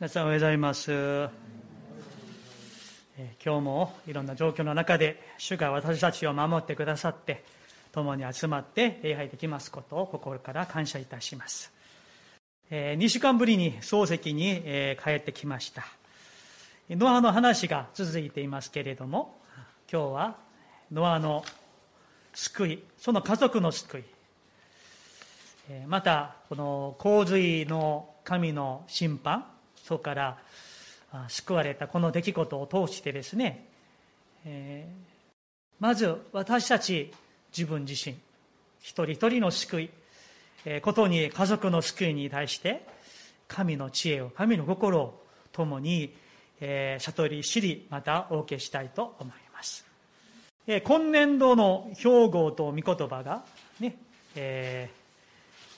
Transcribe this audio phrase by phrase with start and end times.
[0.00, 0.90] 皆さんおはようございます。
[3.44, 7.44] 今日もいろんな状況の中で主が私たちを守ってくださって
[7.92, 11.70] 共に集まって礼拝できますことを心から感謝いたします。
[12.70, 15.84] 2週間ぶりに漱石に帰ってきました。
[16.88, 19.38] ノアの話が続いていますけれども
[19.92, 20.36] 今日は
[20.90, 21.44] ノアの
[22.32, 24.04] 救いその家族の救い
[25.86, 29.44] またこの洪水の神の審判
[29.90, 30.38] そこから
[31.26, 33.66] 救われたこの出来事を通してですね、
[34.44, 37.12] えー、まず私たち
[37.50, 38.14] 自分自身
[38.78, 39.90] 一人一人の救い、
[40.64, 42.86] えー、ことに家族の救いに対して
[43.48, 46.14] 神の知恵を神の心を共に、
[46.60, 49.84] えー、悟り知りまたお受けしたいと思います、
[50.68, 53.42] えー、今年度の標語と御言葉が
[53.80, 53.96] ね、
[54.36, 54.99] えー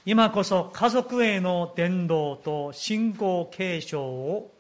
[0.05, 4.51] 今こそ家族への伝道と信仰継承を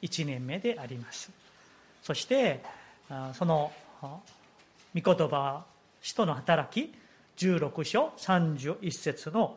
[0.00, 1.32] 1年目であります。
[2.02, 2.62] そして
[3.34, 4.20] その御
[4.94, 5.64] 言葉
[6.00, 6.94] 使徒の働き
[7.36, 9.56] 16章31節の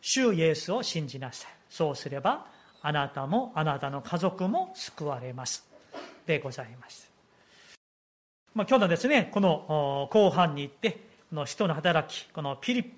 [0.00, 1.50] 主イエスを信じなさい。
[1.68, 2.46] そうすれば
[2.80, 5.66] あなたもあなたの家族も救われます。
[6.26, 7.10] でございます、
[8.54, 10.92] まあ、今日のですねこの後半に行って
[11.28, 12.90] この使徒の働きこのピリ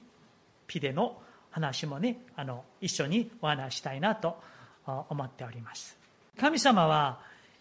[0.68, 1.16] ピでの
[1.55, 4.36] 話もねあの一緒にお話したいなと
[4.86, 5.96] 思っております。
[6.38, 7.20] 神様は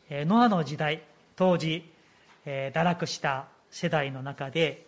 [0.09, 1.03] ノアの時代
[1.35, 1.91] 当時
[2.44, 4.88] 堕落した世代の中で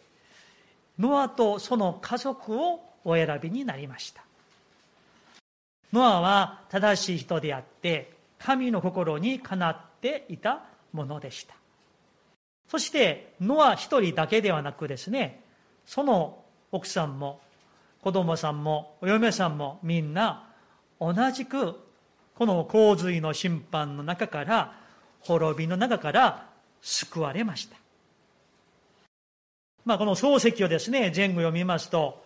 [0.98, 4.24] ノアとその家族をお選びになりました。
[5.94, 11.54] ノアは正しい人であって神の心にかなっていたものでした。
[12.68, 15.44] そしてノア一人だけではなくですね
[15.86, 17.40] その奥さんも
[18.06, 20.48] 子供さんもお嫁さんもみんな
[21.02, 21.74] 同じく
[22.36, 24.78] この洪水の審判の中から
[25.22, 26.48] 滅びの中から
[26.84, 27.76] 救われました。
[29.86, 32.24] まあ、この漱石をですね前後読みますと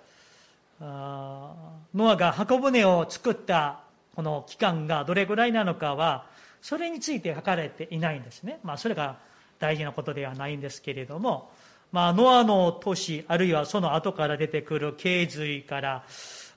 [0.81, 3.79] ノアが箱舟を作った
[4.17, 6.25] この期間がどれぐらいなのかは
[6.61, 9.17] それについて書かれていないんですね、まあ、それが
[9.59, 11.49] 大事なことではないんですけれども
[11.91, 16.03] まあ、ノアの都市、あるいはその後から出てくる経髄から、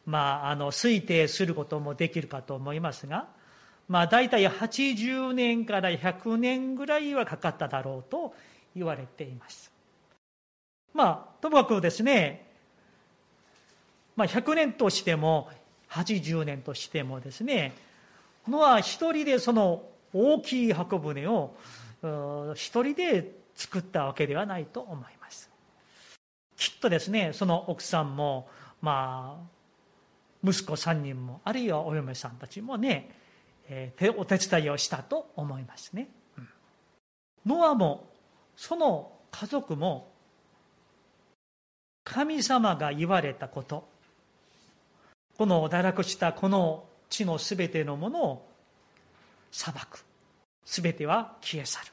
[0.04, 3.28] まあ、あの推定することもできるかと思いますが、
[3.88, 8.34] まあ、大体80年から100年ぐらいはかかっただろうと
[8.74, 9.70] 言われています。
[10.92, 12.46] まあ、ともかくですね、
[14.16, 15.48] まあ、100年としても
[15.90, 17.72] 80年としてもですね
[18.46, 19.82] ノア一人でその
[20.12, 21.54] 大きい箱舟を
[22.54, 25.21] 一人で作ったわけではないと思います。
[26.62, 28.48] きっとですねその奥さんも
[28.80, 33.10] まあ息子3人もあるいはお嫁さんたちもね、
[33.68, 36.08] えー、お手伝いをしたと思いますね、
[36.38, 36.48] うん、
[37.46, 38.08] ノアも
[38.54, 40.12] その家族も
[42.04, 43.88] 神様が言われたこと
[45.36, 48.48] この堕落したこの地のすべてのものを
[49.50, 50.04] 裁く。
[50.64, 51.86] すべては消え去る。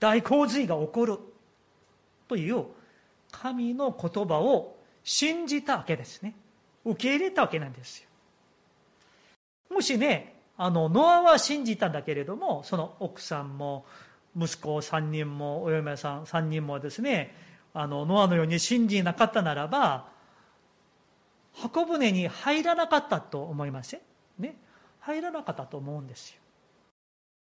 [0.00, 1.18] 大洪水が起こる。
[2.28, 2.64] という
[3.40, 6.34] 神の言葉を信じたわけですね。
[6.84, 8.08] 受け入れたわけなんですよ。
[9.74, 13.84] もしね、あの、ノアは信じたんだけれども、その奥さんも、
[14.36, 17.34] 息子3人も、お嫁さん3人もですね、
[17.74, 20.08] あの、ノアのように信じなかったならば、
[21.54, 24.00] 箱舟に入らなかったと思いません？
[24.38, 24.56] ね？
[25.00, 26.36] 入らなかったと思うんですよ。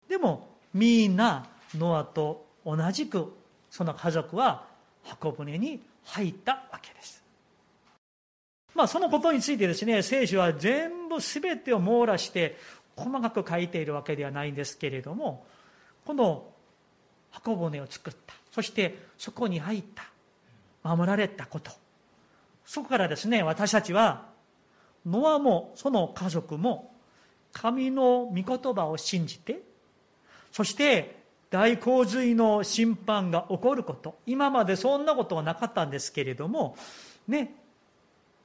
[0.08, 3.34] でも、みんな、ノアと同じく、
[3.70, 4.66] その家族は
[5.06, 7.22] 箱舟に入ったわけです。
[8.74, 12.58] まあ、そのことについてですね、聖書は全部全てを網羅して
[12.94, 15.46] 細かく書いているわけではないんですけれども、
[16.04, 16.46] この
[17.30, 20.04] 箱舟を作った、そしてそこに入った、
[20.82, 21.70] 守られたこと、
[22.66, 24.26] そこからですね、私たちは、
[25.06, 26.92] ノアもその家族も
[27.52, 29.62] 神の御言葉を信じて、
[30.52, 31.15] そして
[31.50, 36.76] 大洪水の審判が起こること、今までそんなことはなかったんですけれども、
[37.28, 37.54] ね、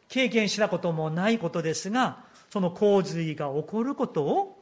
[0.08, 4.62] 経験したこともないことですが、その洪水が起こることを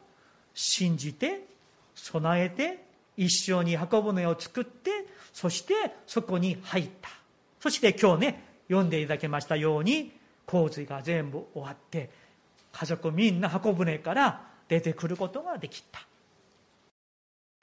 [0.53, 1.47] 信じて、
[1.95, 2.86] 備えて、
[3.18, 4.92] 一緒に箱舟を作って、
[5.33, 5.74] そして
[6.07, 7.09] そこに入った。
[7.59, 10.13] そして今日ね、読んでいただけましたように、
[10.45, 12.09] 洪水が全部終わって、
[12.71, 16.08] 家族みんな箱舟から出てくることができた。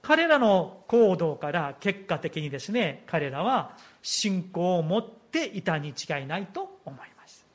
[0.01, 7.45] 彼らの行動から結果的にですね、彼らは信仰を持っていたに違いないと思います。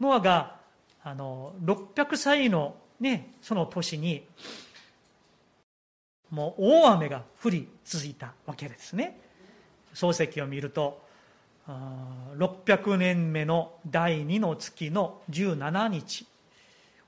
[0.00, 0.56] ノアが
[1.02, 4.26] あの600歳の、ね、その年に
[6.30, 9.20] もう大雨が降り続いたわけですね
[9.94, 11.04] 漱石を見ると
[11.68, 16.26] 600年目の第2の月の17日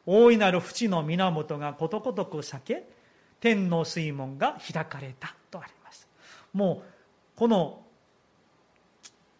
[0.06, 2.84] 大いなる淵の源がことごとく裂け
[3.40, 6.08] 天の水門が開かれたとあります。
[6.52, 7.82] もうこの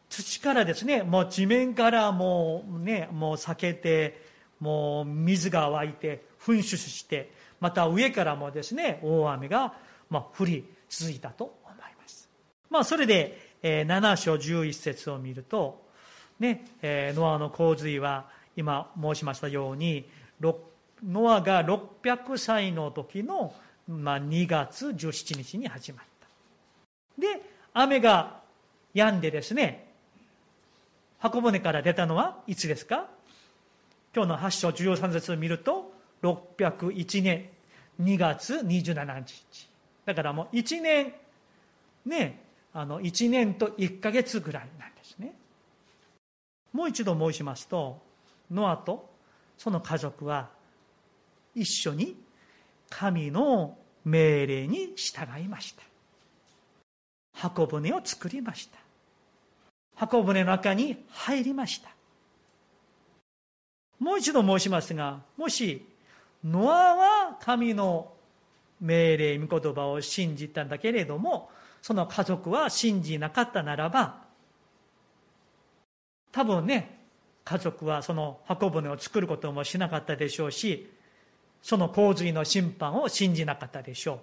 [0.08, 4.22] 土からですねもう地面からもうねもう裂けて
[4.60, 9.74] もう水が湧いて噴出してまた上からもですね大雨が
[10.08, 12.28] まあ降り続いたと思います。
[12.70, 15.82] まあそれで7章11節を見ると、
[16.38, 18.26] ね、ノアの洪水は
[18.56, 20.08] 今申しましたように
[20.40, 23.54] ノアが600歳の時の、
[23.88, 26.26] まあ、2月17日に始まった。
[27.20, 27.40] で
[27.72, 28.40] 雨が
[28.94, 29.92] 止んでですね
[31.18, 33.06] 箱舟から出たのはいつですか？
[34.14, 35.92] 今日の8章13節を見ると
[36.22, 37.48] 601年
[38.02, 39.68] 2月27日。
[40.04, 41.12] だからもう1年
[42.04, 42.42] ね
[42.72, 45.34] あの1年と1ヶ月ぐらいなんですね。
[46.72, 48.02] もう一度申しますと
[48.50, 49.08] ノアと
[49.56, 50.48] その家族は
[51.54, 52.16] 一緒に
[52.90, 55.82] 神の命令に従いました。
[57.34, 58.78] 箱舟を作りました。
[59.96, 61.96] 箱舟の中に入りました。
[63.98, 65.86] もう一度申しますがもし
[66.44, 68.12] ノアは神の
[68.80, 71.50] 命令御言葉を信じたんだけれども
[71.80, 74.22] その家族は信じなかったならば
[76.30, 77.00] 多分ね
[77.44, 80.90] 家族はその箱舟を作ることもしなかったでしょうし
[81.62, 84.18] その洪水の審判を信じなかったでしょう。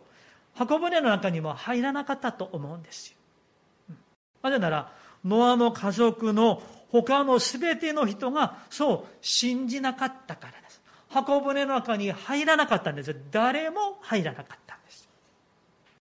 [0.55, 3.95] 箱舟の中にも入らなかったと思うんですよ。
[4.41, 4.91] なぜなら
[5.25, 10.81] ノアの家族の他の全ての人がそう信じなかったからです。
[11.09, 13.15] 箱舟の中に入らなかったんです。
[13.31, 15.09] 誰も入らなかったんです。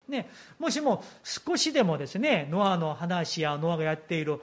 [0.08, 0.28] ね、
[0.58, 4.40] もしも少しでもですねノアの話やノアがやっている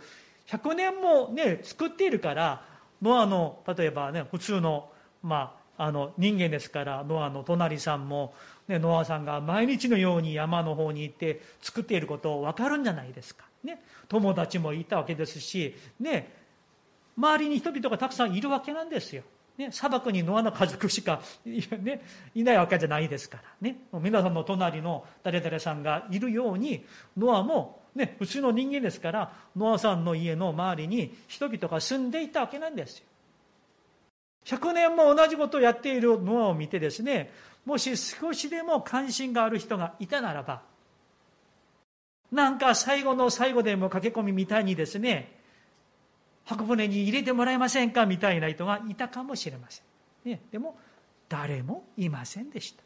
[0.48, 2.66] 100年も、ね、作っているから
[3.02, 4.90] ノアの例えばね普通の,、
[5.22, 8.36] まあ、あの人間ですからノアの隣さんも、
[8.68, 16.32] ね、ノアさんが毎日のように山の方に行って作っていることを分かるんじゃないですか、ね、友達もいたわけですし、ね、
[17.18, 19.24] 周りに人々がたくさんいるわけなんですよ。
[19.58, 22.02] ね、砂漠にノアの家族しか、 ね、
[22.36, 23.44] いないわけじゃないですから。
[23.62, 26.86] ね皆さんの隣の誰々さんがいるように
[27.18, 33.06] ノアも、ね、普通の人間ですからノアさんの家の周りに人々が住んでいたわけなんですよ。
[34.46, 37.32] 100年も同じことをやっているノアを見てですね
[37.66, 40.62] もし少しでも関心がある人がいたならば
[42.32, 45.40] なんか最後の最後でも駆け込みみたいにですね
[46.46, 49.82] 箱舟に入れてもらえませんかみたいな人がいたかもしれませ
[50.26, 50.78] ん、ね、でも
[51.30, 52.84] 誰もいませんでした。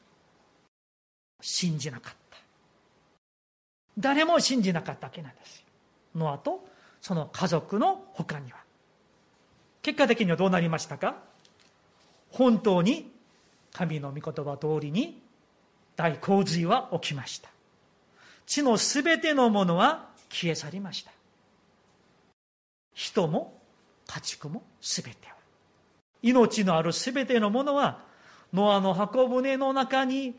[1.42, 2.38] 信じなかった。
[3.98, 5.66] 誰も信じなかったわけなんです
[6.14, 6.68] ノアと
[7.02, 8.58] その家族の他には。
[9.82, 11.16] 結果的にはどうなりましたか？
[12.36, 13.14] 本当に
[13.72, 15.22] 神の御言葉通りに
[15.96, 17.50] 大洪水は起きました。
[18.46, 21.12] 地のすべてのものは消え去りました。
[22.94, 23.58] 人も
[24.06, 25.36] 家畜も全ては。
[26.22, 28.04] 命のある全てのものは
[28.52, 30.36] ノアの箱舟の中に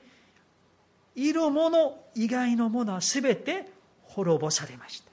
[1.14, 3.72] いるもの以外のものは全て
[4.02, 5.10] 滅ぼされました。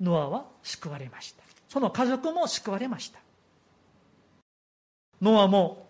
[0.00, 1.42] ノアは救われました。
[1.68, 3.18] その家族も救われました。
[5.20, 5.86] ノアも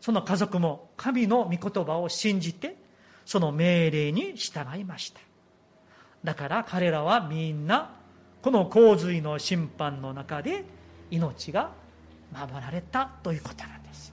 [0.00, 2.76] その家族も神の御言葉を信じて
[3.24, 5.20] その命令に従いました。
[6.22, 7.96] だから彼らはみんな
[8.42, 10.64] この洪水の審判の中で
[11.10, 11.72] 命が
[12.32, 14.12] 守られたということなんです。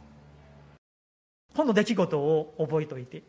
[1.56, 3.24] この出来事を覚えておいて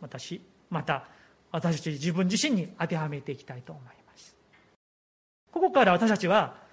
[0.00, 0.40] 私
[0.70, 1.04] また
[1.52, 4.36] 私たち自分自身に当てはめていきたいと思います。
[5.52, 6.65] ここから私たちは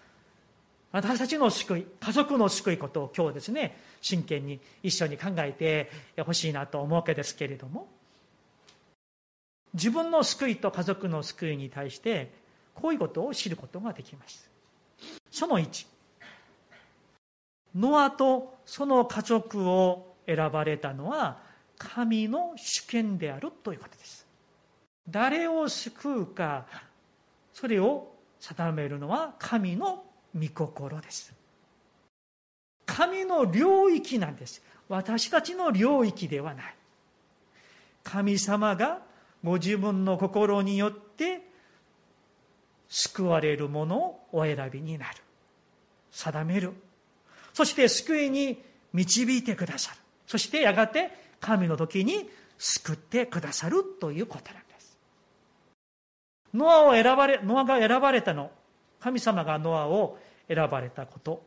[0.93, 5.89] 私たちの救い家族の救いことを今日ですね真剣に一緒に考えて
[6.23, 7.87] ほしいなと思うわけですけれども
[9.73, 12.31] 自分の救いと家族の救いに対して
[12.75, 14.49] こういうことを知ることができます。
[15.31, 15.87] その1
[17.75, 21.39] ノアとその家族を選ばれたのは
[21.79, 24.27] 神の主権であるということです。
[25.09, 26.67] 誰を救うか
[27.51, 30.03] それを定めるのは神の
[30.35, 31.33] 御心です。
[32.85, 34.61] 神の領域なんです。
[34.89, 36.75] 私たちの領域ではない。
[38.03, 38.99] 神様が
[39.43, 41.41] ご自分の心によって
[42.87, 45.17] 救われるものをお選びになる。
[46.11, 46.73] 定める。
[47.53, 48.61] そして救いに
[48.93, 49.97] 導いてくださる。
[50.27, 54.97] そしてやがて神の時に救ってくださるということなんです。
[56.53, 58.51] ノアを選ばれ、ノアが選ばれたの。
[58.99, 61.43] 神様がノアを選ばれたこと。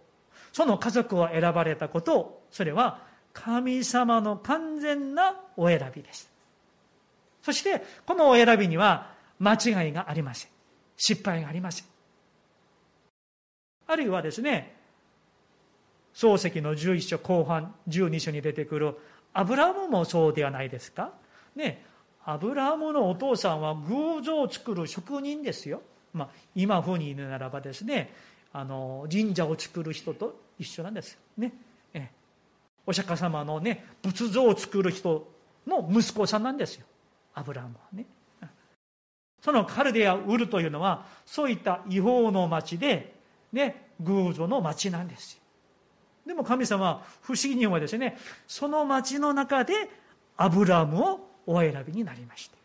[0.52, 6.30] その家族を選ばれたこと、それは神様の完全なお選びです。
[7.42, 10.50] そして、このお選びには間違いがありません。
[10.96, 11.86] 失敗がありません。
[13.86, 14.74] あるいはですね、
[16.14, 18.96] 漱石の11章後半12章に出てくる
[19.34, 21.12] アブラムもそうではないですか？
[21.54, 21.84] ね
[22.24, 25.82] アブラムのお父さんは偶像を作る職人ですよ、
[26.14, 28.12] まあ、今風に言うならばですね
[28.58, 31.18] あの神社を作る人と一緒なんですよ。
[31.36, 31.52] ね。
[31.92, 32.08] え
[32.86, 35.28] お釈迦様のね仏像を作る人
[35.66, 36.86] の息子さんなんですよ。
[37.34, 38.06] アブラムはね。
[39.42, 43.14] そのカルデア・ウルというのはそういった違法の町で
[43.52, 45.40] ね偶像の町なんですよ。
[46.26, 48.16] でも神様は不思議にはですね、
[48.48, 49.74] その町の中で
[50.38, 52.56] アブラムをお選びになりました。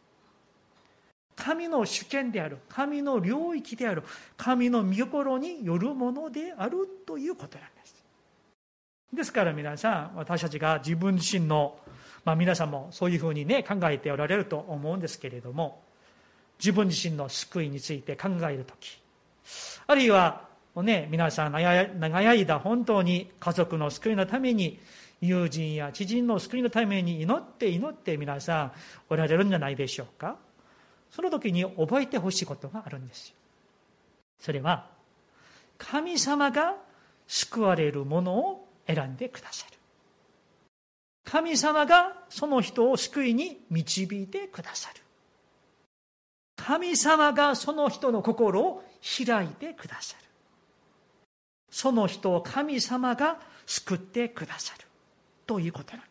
[1.35, 4.03] 神の主権である、神の領域である、
[4.37, 8.03] 神の御心によるものであるということなんです。
[9.13, 11.77] ですから皆さん、私たちが自分自身の、
[12.23, 15.81] まあ皆さんもそういうふうにね、考えておられると思うんですけれども、
[16.59, 19.01] 自分自身の救いについて考えるとき、
[19.87, 24.79] あるいはをね、皆さん長い間本当に家族の救いのために、
[25.19, 28.71] 友人や知人の救いのために祈って祈って皆さん
[29.09, 30.37] おられるんじゃないでしょうか。
[31.11, 33.35] その時に覚えてほしいことがあるんですよ。
[34.39, 34.87] それは、
[35.77, 36.75] 神様が
[37.27, 39.77] 救われるものを選んでくださる。
[41.23, 45.01] 神様がその人を救いに導いてくださる。
[46.55, 48.83] 神様がその人の心を
[49.25, 50.25] 開いてくださる。
[51.69, 54.85] その人を神様が救ってくださる
[55.47, 56.10] ということなんです。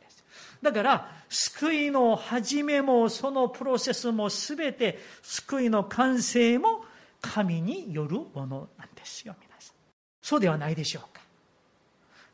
[0.63, 6.85] だから、救いの始めもそのプロセスも全て救いの完成も
[7.21, 9.75] 神によるものなんですよ、皆さん。
[10.21, 11.21] そうではないでしょうか。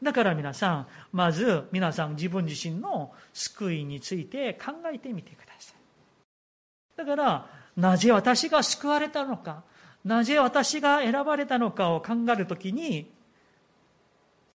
[0.02, 5.76] だから皆さん、まず皆さん自分自身の救いについて考えてみてください。
[6.96, 9.62] だから、なぜ私が救われたのか、
[10.04, 13.10] なぜ私が選ばれたのかを考えるときに、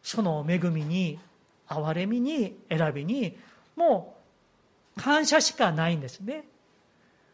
[0.01, 1.19] その恵みに、
[1.67, 3.37] 憐れみに、選びに、
[3.77, 4.17] も
[4.97, 6.43] う感謝しかないんですね。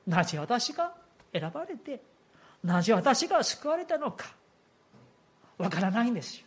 [0.06, 0.94] なぜ私が
[1.32, 2.02] 選ばれて、
[2.64, 4.36] なぜ私が救われたのか、
[5.58, 6.46] わからないんですよ。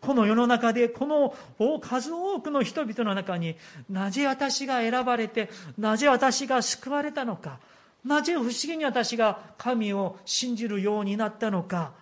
[0.00, 1.34] この世の中で、この
[1.80, 3.56] 数多くの人々の中に
[3.90, 7.58] なぜ私が選ばれて、なぜ私が救われたのか、
[8.04, 11.92] なぜ不思議に私が神を信じるようになったのか、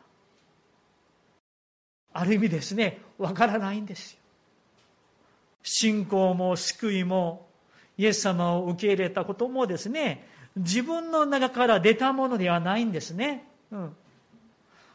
[2.13, 4.19] ある意味ですね、わからないんですよ。
[5.69, 7.49] 信仰も救いも、
[7.99, 13.45] イエス様を受け入れたこともですね、自分の中から出たものではないんですね。
[13.73, 13.97] うん、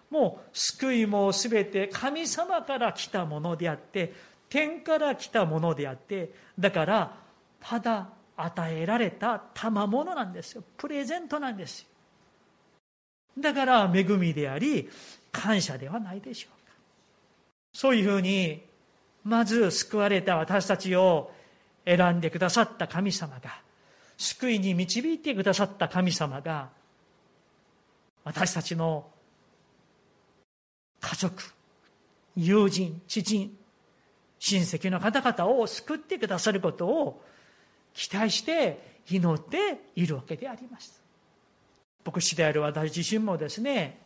[0.10, 4.14] もう救いもすべて神様から来たものであって、
[4.48, 7.18] 天から来たものであって、だから
[7.60, 10.64] ただ与えられた賜物なんですよ。
[10.78, 11.88] プレゼントなんですよ。
[13.38, 14.90] だから恵みであり、
[15.34, 16.74] 感謝ではないでしょうか。
[17.74, 18.71] そういうふうに、
[19.24, 21.32] まず救われた私たちを
[21.86, 23.62] 選んでくださった神様が、
[24.18, 26.70] 救いに導いてくださった神様が、
[28.24, 29.06] 私たちの
[31.00, 31.44] 家族、
[32.36, 33.58] 友人、知人、
[34.40, 37.24] 親戚の方々を救ってくださることを
[37.94, 41.02] 期待して祈っているわけであります。
[42.06, 44.00] 牧師である私自身もですね、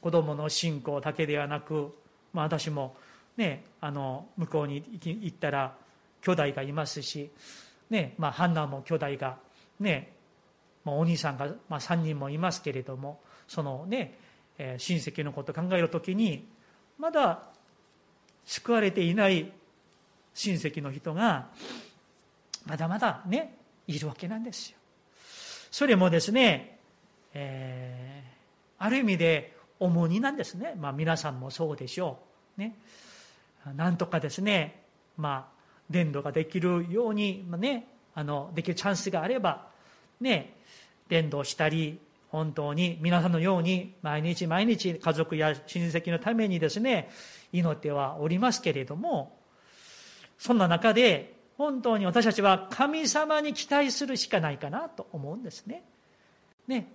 [0.00, 1.94] 子供の信仰だけではなく、
[2.32, 2.96] まあ、私も、
[3.38, 5.74] ね、あの向こうに行ったら
[6.22, 7.30] 兄弟がいますし、
[7.88, 9.38] ねまあ、ハンナも兄弟が、
[9.78, 10.12] ね
[10.84, 14.18] まあ、お兄さんが、まあ、3人もいますけれどもそのね、
[14.58, 16.48] えー、親戚のことを考える時に
[16.98, 17.44] まだ
[18.44, 19.52] 救われていない
[20.34, 21.46] 親戚の人が
[22.66, 24.78] まだまだねいるわけなんですよ。
[25.70, 26.78] それもですね、
[27.34, 30.74] えー、ある意味で重荷なんですね。
[30.76, 32.18] まあ皆さんもそうでしょ
[32.56, 32.60] う。
[32.60, 32.76] ね、
[33.74, 34.82] なんとかですね、
[35.16, 35.58] まあ、
[35.90, 39.66] 伝道ができるように、まあね、あのできるチャンスがあれば、
[40.20, 40.54] ね、
[41.08, 41.98] 伝道したり、
[42.30, 47.10] 本当に皆さんのように毎日毎日家族や親戚のためにですね、
[47.52, 49.38] 祈ってはおりますけれども、
[50.38, 55.82] そんな中で本当に私たちは神様に期待するしかないかなと思うんですね。
[56.66, 56.92] ね、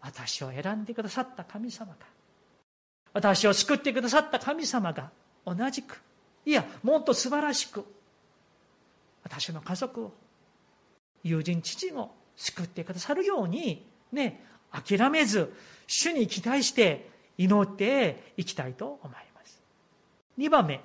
[0.00, 1.98] 私を選んでくださった神様が、
[3.12, 5.10] 私を救ってくださった神様が
[5.46, 6.02] 同じく、
[6.46, 7.84] いや、もっと素晴らしく、
[9.24, 10.12] 私の家族を
[11.22, 15.52] 友人知人を救ってくださるようにね諦めず
[15.86, 17.08] 主に期待して
[17.38, 19.60] 祈っていきたいと思います。
[20.38, 20.80] 2番目。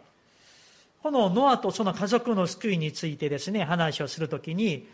[1.02, 4.88] このノアとその家族の救いについてですね話をするときに、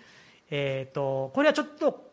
[0.51, 2.11] えーと、これはちょっと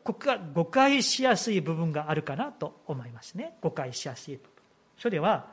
[0.55, 3.57] 誤解しやすい部分があるかなと思いますね。
[3.61, 4.51] 誤解しやすい部分。
[4.99, 5.51] それは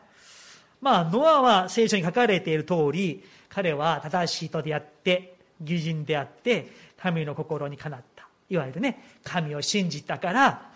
[0.82, 8.28] まあノアは聖書に書かれている通り彼は正しい人であって義人であって神の心にかなった。
[8.50, 10.72] いわゆるね神を信じたから、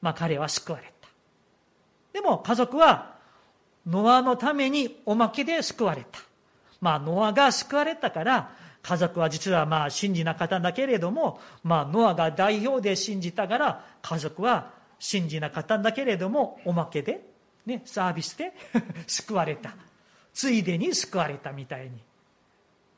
[0.00, 1.08] まあ、彼は救われた。
[2.12, 3.16] でも家族は
[3.86, 6.20] ノアのためにおまけで救われた。
[6.80, 8.50] まあ、ノアが救われたから、
[8.82, 17.27] 家族は実はまあ信じなかったんだけれども、まあ、ノアが代表で信じたから、家族は信じなかったんだけれども、おまけで、
[17.68, 18.52] ね、サービスで
[19.06, 19.74] 救われた。
[20.34, 22.02] ついでに救われたみたいに。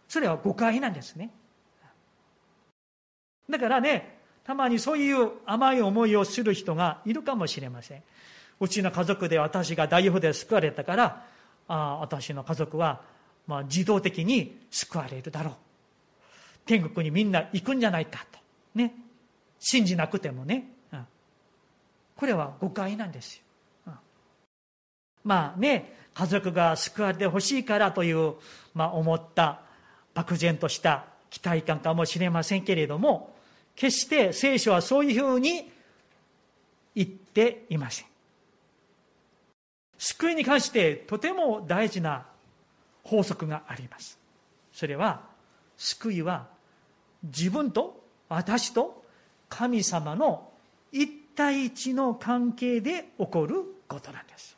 [0.09, 1.31] それは誤解なんですね。
[3.49, 8.03] だからね、たまにそういう甘い思いをする人がいるかもしれません。
[8.59, 11.27] うちの家族で私が代表で救われたから、
[11.69, 13.03] ああ私の家族は
[13.51, 15.55] まあ、自動的に救われるだろう
[16.67, 18.39] 天国にみんな行くんじゃないかと
[18.77, 18.95] ね
[19.59, 21.07] 信じなくてもね、うん、
[22.15, 23.43] これは誤解なんですよ、
[25.25, 28.35] まあね家族が救われてほしいからという、
[28.75, 29.61] まあ、思った
[30.15, 33.35] 漠然とした期待感かもしれませんけれども
[33.77, 35.71] 決して聖書はそういうふうに
[36.95, 38.07] 言っていません。
[39.97, 42.27] 救いに関してとても大事な
[43.05, 44.19] 法則があります。
[44.73, 45.21] それは
[45.77, 46.49] 救いは
[47.23, 49.05] 自分と私と
[49.49, 50.51] 神様の
[50.93, 54.57] 一対一の関係で起こることなんです。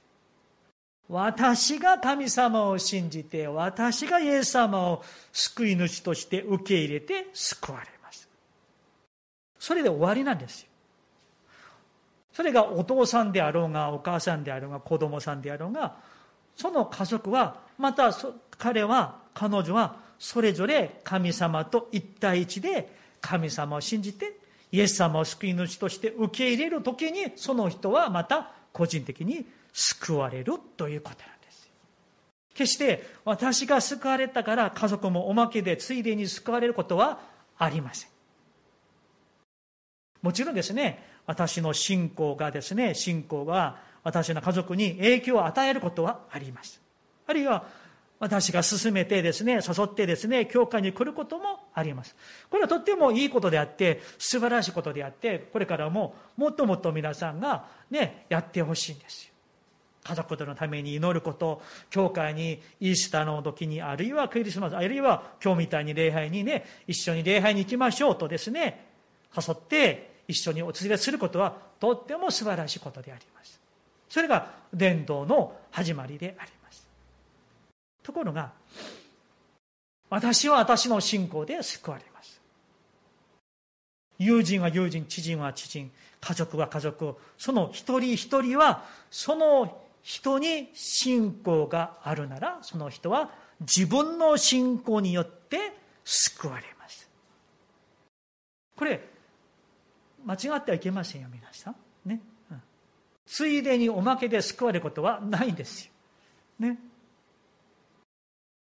[1.13, 8.27] 私が神様を信じて私がイエス様を救い主として受け入れて救われます。
[9.59, 10.69] それで終わりなんですよ。
[12.33, 15.97] それがお父さんであろうがお母さんであろうが子供さんであろうが
[16.57, 18.11] その家族はまた
[18.57, 24.39] 彼は彼女はそれぞれ神様と一対一で神様を信じて
[24.71, 31.71] イエス様を救い主として受け入れる時にその人はまた個人的に救われるということなんです
[32.55, 37.21] 決して私が救われたから家族もおまけでついでに救われることは
[37.59, 38.11] ありません
[40.23, 46.81] もちろんですね私の信仰がですね信仰が私の家族に影響を与えることはあります
[47.27, 47.65] あるいは
[48.23, 52.15] 私が進めてですね、誘ってですね、教会に来ることもあります。
[52.49, 59.32] これはとってもいいことであって、素晴らしいことであって、これからももっともっと皆さんがね、やってほしいんですよ。
[60.05, 68.87] 家族とのために祈ること、教会にイースターの時に、あるいはクリスマス、あるいは今日みたいに礼拝にね、一緒に礼拝に行きましょうとですね、
[69.37, 73.61] 誘って一緒にお連れすることはとっても素晴らしいことであります。
[74.09, 76.87] それが伝道の始まりであります。
[78.03, 78.53] ところが
[80.13, 82.39] 私は私の信仰で救われます
[84.19, 95.73] 友人は友人知人は知人家族は家族その一人一人はその人に信仰があるならその人は自分の信仰によって
[96.05, 97.09] 救われます。
[98.77, 99.01] これ
[100.25, 101.77] 間違ってはいけませんよ皆さん。
[102.05, 102.63] ね、うん、
[103.27, 105.93] ついでにおまけで救われることはないんですよ。
[106.59, 106.79] ね。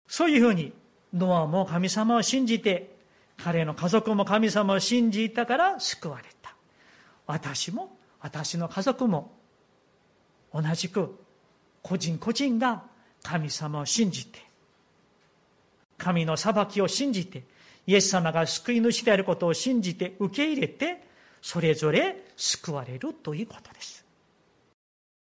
[0.06, 0.72] そういうふうに
[1.14, 2.96] ノアも神様を信じて
[3.38, 6.54] 彼の家族も神様を信じたから救われた。
[7.26, 9.32] 私も私の家族も
[10.52, 11.18] 同じく
[11.82, 12.82] 個人個人が
[13.22, 14.40] 神様を信じて
[15.98, 17.44] 神の裁きを信じて
[17.86, 21.04] イエス様が救い主であることを信じて受け入れて
[21.40, 24.04] それぞれ救われるということです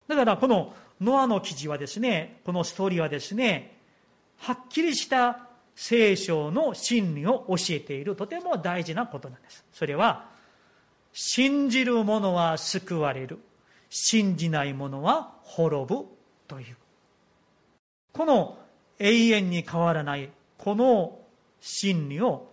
[0.08, 3.78] だからこのノアの記事はですねこのストーリーはですね
[4.38, 9.64] はっきりした聖書の真理を教えているとても大事なことなんです。
[9.74, 10.30] それは、
[11.14, 13.40] 信じる者は救われる。
[13.90, 16.06] 信じない者は滅ぶ
[16.48, 16.76] という。
[18.12, 18.58] この
[19.00, 21.20] 永遠に変わらないこの
[21.60, 22.48] 真理を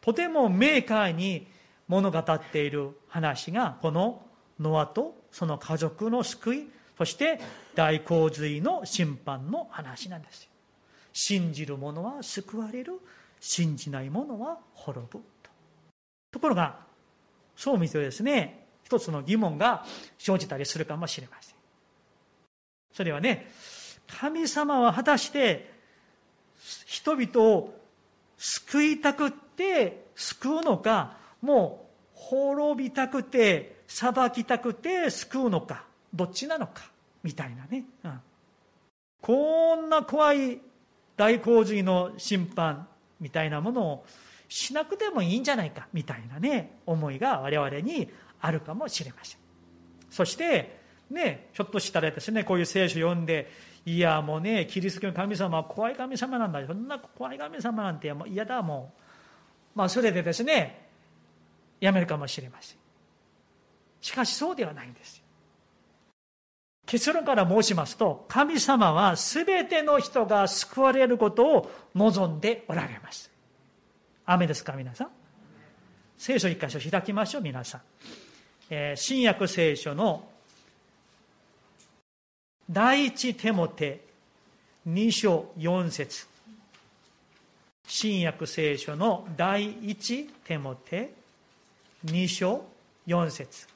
[0.00, 1.46] とても明快に
[1.88, 4.22] 物語っている話がこの
[4.60, 7.40] ノアとその家族の救いそして
[7.74, 10.50] 大洪水の審判の話なんですよ。
[11.12, 13.00] 信じる者は救われる
[13.40, 15.50] 信じない者は滅ぶと。
[16.32, 16.78] ところが
[17.56, 19.84] そう見てですね一つの疑問が
[20.18, 21.55] 生じたりするかもしれません。
[22.96, 23.46] それはね
[24.08, 25.70] 神様は果たして
[26.86, 27.74] 人々を
[28.38, 36.90] 救いたくって救うのか、もう滅びたくて裁きたくて救うのか、どっちなのか、
[37.22, 37.84] みたいなね。
[38.04, 38.20] うん、
[39.20, 40.58] こんな怖い
[41.16, 42.88] 大洪水の審判
[43.20, 44.06] みたいなものを
[44.48, 49.38] しなくてもいいんじゃないか、みたいなね、思いが我々にあるかもしれません。
[50.10, 53.50] そして、ね、ひょっとしたらですね、こういう聖書読んで、
[53.84, 56.66] いや、もうね、キリスト教の神様は怖い神様なんだ。
[56.66, 58.92] そんな怖い神様なんて嫌だ、も
[59.74, 59.78] う。
[59.78, 60.88] まあ、それでですね、
[61.80, 62.78] やめるかもしれません。
[64.00, 65.22] しかしそうではないんです
[66.86, 73.30] 結論から申しますと、神様は全ての人が救われることを望んでおられます。
[74.24, 75.08] 雨ですか、皆さん？
[76.18, 77.80] 聖書一箇所開きましょう、皆さん。
[78.70, 80.28] えー、新約聖書の
[82.68, 84.00] 第一手モテ
[84.88, 86.26] 2章4節
[87.86, 91.12] 新約聖書の第一手モテ
[92.06, 92.64] 2章
[93.06, 93.68] 4節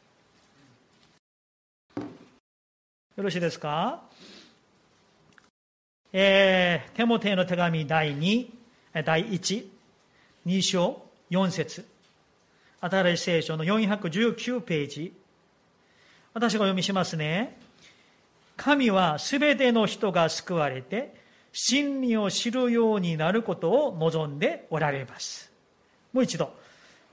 [3.16, 4.02] よろしいですか？
[6.12, 8.48] えー、テモテの手紙第2、
[9.04, 9.66] 第1、
[10.46, 11.00] 2章
[11.30, 11.86] 4節
[12.80, 15.12] 新しい聖書の419ページ。
[16.34, 17.56] 私が読みしますね。
[18.60, 21.14] 神はすべての人が救われて、
[21.50, 25.50] 真理を知るようになることを望んでおられます。
[26.12, 26.52] もう一度。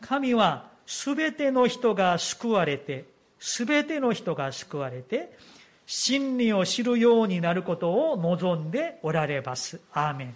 [0.01, 3.05] 神はすべての人が救われて、
[3.39, 5.37] すべての人が救われて、
[5.85, 9.79] 真理を知るようになることを望んでおられます。
[9.93, 10.35] アーメン。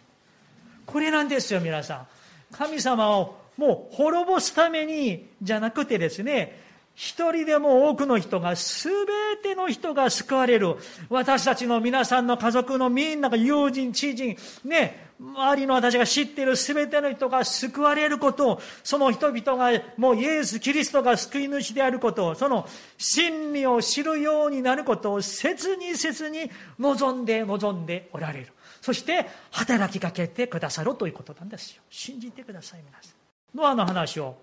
[0.86, 2.08] これなんですよ、皆さん。
[2.54, 6.61] 神様をもう滅ぼすためにじゃなくてですね、
[7.02, 10.76] 一人でも多くの人が、すべての人が救われる。
[11.10, 28.54] 私たちの皆さんの家族のみんなが友人、知人、ね、周りの私が知っているすべての人が救われることを、その人々がもうイエス・キリストが救い主であることを、その真理を知るようになることを切に切に望んで望んでおられる。
[28.80, 31.82] そして働きかけてくださるということなんですよ。
[31.90, 33.58] 信じてください、皆さん。
[33.58, 34.38] ノアの話を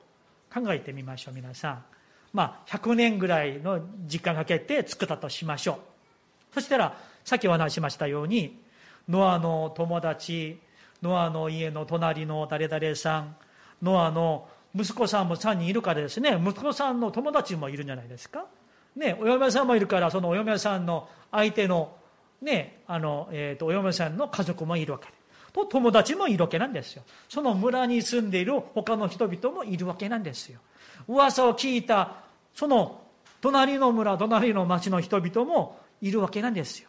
[0.52, 1.97] 考えてみましょう、皆さん。
[2.38, 6.54] まあ、100年ぐらいの時間かけて作ったとしましょう。
[6.54, 8.62] そしたら、さっきお話しましたように、
[9.08, 10.60] ノアの友達、
[11.02, 13.36] ノアの家の隣の誰々さん、
[13.82, 18.46] ノアの息子さんも3人いるからですね、息子さんの友達もいるんじゃないですか。
[18.94, 21.96] ね、お嫁さんもいるから、そのお嫁さんの相手の、
[22.40, 25.08] ね、あの、えっ、ー、と、お嫁さんの家族もいるわけ。
[25.52, 27.02] と、友達もいるわけなんですよ。
[27.28, 30.60] その村に住んでいる他の人々もいるわけなんですよ。
[31.08, 32.27] 噂を聞いた、
[32.58, 33.00] その
[33.40, 36.88] 隣の村、隣の町の人々もいるわけなんですよ。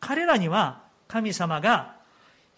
[0.00, 1.96] 彼らには神様が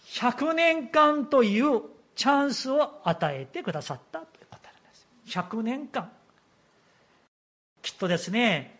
[0.06, 1.80] 100年間という
[2.14, 5.08] チャンスを与えてくださったということなんです。
[5.36, 6.12] 100年間。
[7.82, 8.78] きっとですね、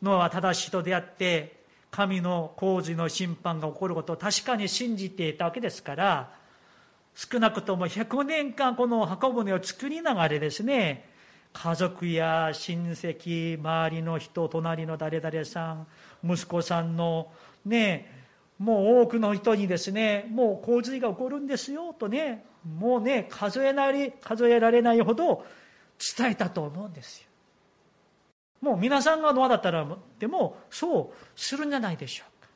[0.00, 6.30] ノアは正しい人であって、神の洪水の審判が起こることを確かに信じていたわけですから、
[7.16, 11.15] 少なくとも100年間この箱舟を作りながらですね、
[11.58, 15.86] 家族や親戚、周りの人、隣の誰々さん、
[16.22, 17.32] 息子さんの
[17.64, 18.12] ね、
[18.58, 22.44] もう多くの人にですね、もう洪水が起こるんですよとね、
[22.78, 25.46] もうね、数えなり、数えられないほど
[26.16, 27.26] 伝えたと思うんですよ。
[28.60, 29.86] もう皆さんがノアだったら、
[30.18, 32.48] でもそうするんじゃないでしょうか。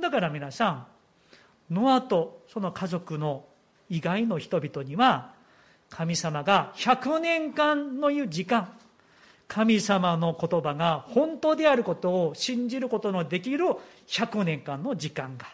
[0.00, 0.86] だから皆さん、
[1.70, 3.44] ノアとその家族の
[3.88, 5.37] 以外の人々には、
[5.90, 8.72] 神様が100年間のいう時間、
[9.48, 13.64] 神様の言葉が本当であることを信じることのできる
[14.06, 15.46] 100年間の時間が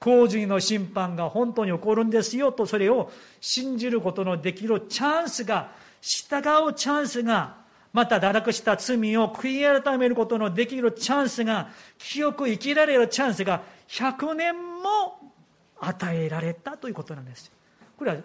[0.00, 5.70] 洪水の審判が本当に起こるんですよとそれを信じることのできるチャンスが
[6.02, 7.56] 従うチャンスが
[7.92, 15.32] また堕落した罪を悔い改めることのできるチャンスが清く生きられるチャンスが100年も
[15.80, 17.50] 与えられたということなんです
[17.96, 18.16] これは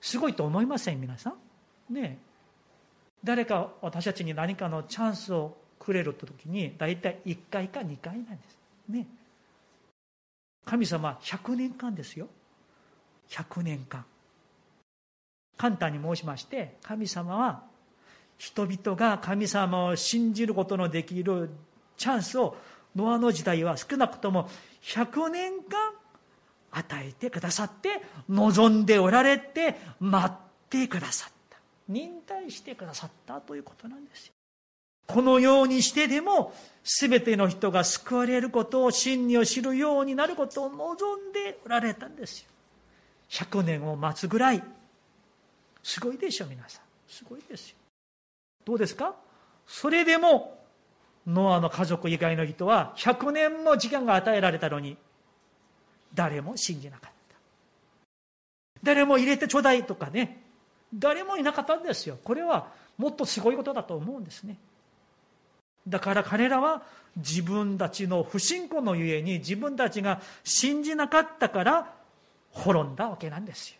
[0.00, 1.34] すごいと思いません皆さ
[1.90, 1.94] ん。
[1.94, 2.18] ね
[3.22, 8.58] 誰か私たちに何かのチャンスをくれるときに大体1回か2回なんです。
[8.88, 9.06] ね
[10.64, 12.28] 神様100年間ですよ。
[13.28, 14.04] 100年間。
[15.56, 17.62] 簡単に申しまして神様は
[18.38, 21.50] 人々が神様を信じることのできる
[21.98, 22.56] チャンスを
[22.96, 24.48] ノアの時代は少なくとも
[24.82, 25.92] 100年間
[26.72, 31.58] 与えてくださって望んでおられて待ってくださった。
[31.88, 34.32] 忍耐してくださったということなんですよ。
[35.06, 36.54] このようにしてでも、
[36.84, 42.48] すべての人が救われることを、真理を知るようになることを望んでおられたんですよ。
[43.30, 44.62] 100年を待つぐらい。
[45.82, 46.82] すごいでしょ皆さん。
[47.08, 47.76] すごいですよ。
[48.64, 49.16] どうですか？
[49.66, 50.62] それでも
[51.26, 54.96] ノアの家族以外の人は100年も時間が与えられたのに
[56.14, 57.36] 誰も信じなかった。
[58.82, 60.42] 誰も入れてちょうだいとかね。
[60.94, 62.18] 誰もいなかったんですよ。
[62.24, 62.68] これは
[62.98, 64.56] もっとすごいことだと思うんですね。
[65.86, 66.82] だから彼らは
[67.16, 71.94] 自分たちの不信仰のゆえに自分たちが信じなかったから
[72.52, 73.76] 滅んだわけなんですよ。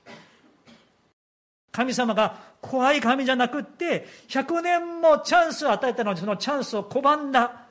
[1.73, 7.67] 神様が怖い神じゃなくって100年もチャンスを与えたのにそのチャンスを拒んだ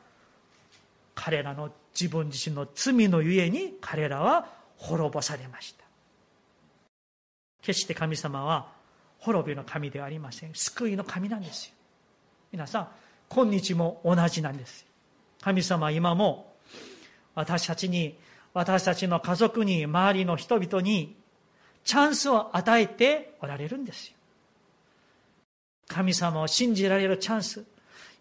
[1.16, 1.70] 彼らの
[2.00, 5.84] 自分自身の罪のゆえに彼らは滅ぼされました。
[7.62, 8.68] 決して神様は
[9.20, 10.54] 滅びの神ではありません。
[10.54, 11.74] 救いの神なんですよ。
[12.52, 12.88] 皆さん
[13.30, 14.86] 今日も同じなんです
[15.42, 16.52] 神様は今も
[17.36, 18.18] 私たちに
[18.54, 21.16] 私たちの家族に周りの人々に
[21.84, 24.14] チャンスを与えておられるんですよ。
[25.88, 27.64] 神様を信じられるチャンス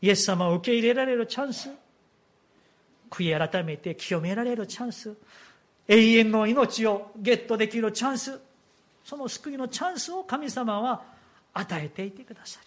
[0.00, 1.70] イエス様を受け入れられるチャンス
[3.10, 5.16] 悔い改めて清められるチャンス。
[5.86, 8.40] 永遠の命をゲットできるチャンス。
[9.04, 11.02] その救いのチャンスを神様は
[11.54, 12.66] 与えていてくださる。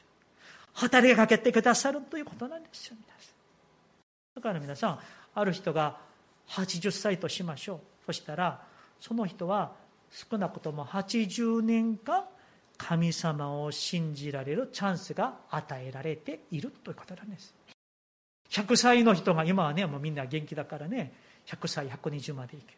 [0.73, 3.35] 働きかけてくださるということなんですよ皆さん。
[4.35, 4.99] だから皆さん
[5.33, 5.97] ある人が
[6.49, 7.79] 80歳としましょう。
[8.07, 8.61] そしたら
[8.99, 9.71] その人は
[10.09, 12.25] 少なくとも80年間
[12.77, 17.53] 神様を信じられるチャンスが与えられているということなんです。
[18.51, 21.13] 100歳の人が今はねもうみんな元気だからね。
[21.47, 22.73] 100歳120までいけ。
[22.73, 22.77] る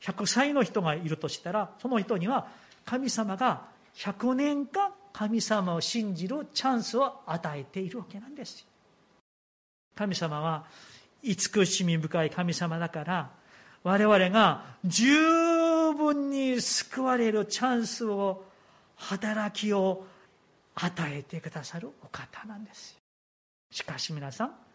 [0.00, 2.48] 100歳の人がいるとしたらその人には
[2.84, 3.62] 神様が
[3.94, 8.66] 100年間神様を信じるチャンスを与えているわけなんです
[9.94, 10.64] 神様は
[11.22, 13.30] 慈しみ深い神様だから
[13.82, 15.12] 我々が十
[15.94, 18.44] 分に救われるチャンスを
[18.96, 20.06] 働きを
[20.74, 22.96] 与えてくださるお方なんです
[23.70, 24.69] しかし皆さん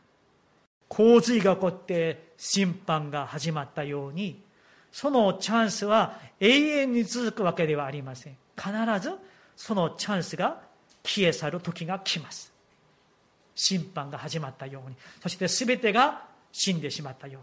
[0.88, 4.44] 洪水が起こって審判が始まったように
[4.92, 8.38] そのチャンスは永遠に続くわけではありません。
[8.56, 8.72] 必
[9.02, 9.14] ず
[9.58, 10.62] そのチャンスが
[11.04, 12.54] 消え去る時が来ます。
[13.56, 14.96] 審判が始まったように。
[15.22, 17.42] そして全てが死んでしまったよ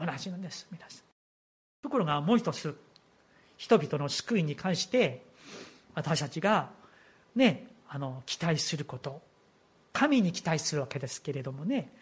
[0.00, 0.10] うに。
[0.10, 1.02] 同じなんです皆さん。
[1.82, 2.76] ところがもう一つ
[3.56, 5.22] 人々の救いに関して
[5.94, 6.70] 私たちが
[7.36, 9.27] ねあの期待すること。
[9.92, 11.92] 神に期待するわけですけれどもね。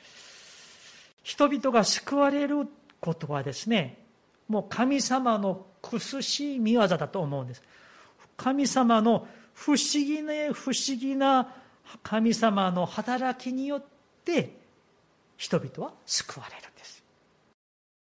[1.22, 2.68] 人々が救われる
[3.01, 3.99] ことはですね
[4.49, 7.62] もう神様の苦しい見業だと思うんです。
[8.37, 11.53] 神様の不思議な不思議な
[12.03, 13.85] 神様の働きによっ
[14.25, 14.57] て
[15.37, 17.03] 人々は救われるんです。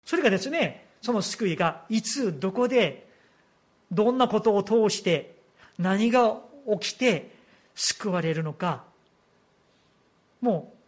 [0.04, 3.08] それがですねその救いがいつどこで
[3.90, 5.36] どんなことを通して
[5.78, 6.40] 何が
[6.80, 7.34] 起きて
[7.74, 8.84] 救われるのか
[10.40, 10.78] もう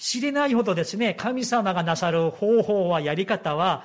[0.00, 3.84] 知れないほどですね神様がなさる方法はやり方は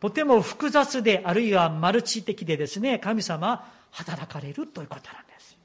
[0.00, 5.56] とても複雑であるいはマルチ的でですね神様働かれるということなんです。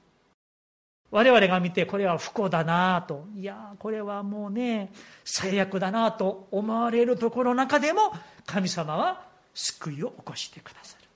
[1.10, 4.94] 我々が見てこれは不幸だなといやこれはもうね
[5.26, 8.14] 最悪だなと思われるところの中でも
[8.46, 11.08] 神様は救いを起こしてくださる。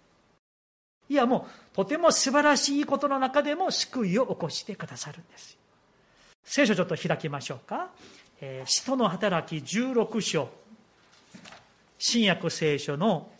[1.07, 5.57] いやもうとても素晴らしいことの中でも救いを起こしてくださるんです。
[6.45, 7.89] 聖書ちょっと開きましょうか、
[8.39, 10.49] えー、使徒の働き16章。
[11.97, 13.31] 新約聖書の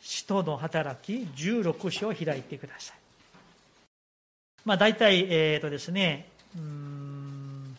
[0.00, 2.96] 使徒の働き16章を開いてください。
[4.64, 7.76] まあ大体えっ、ー、とですねうん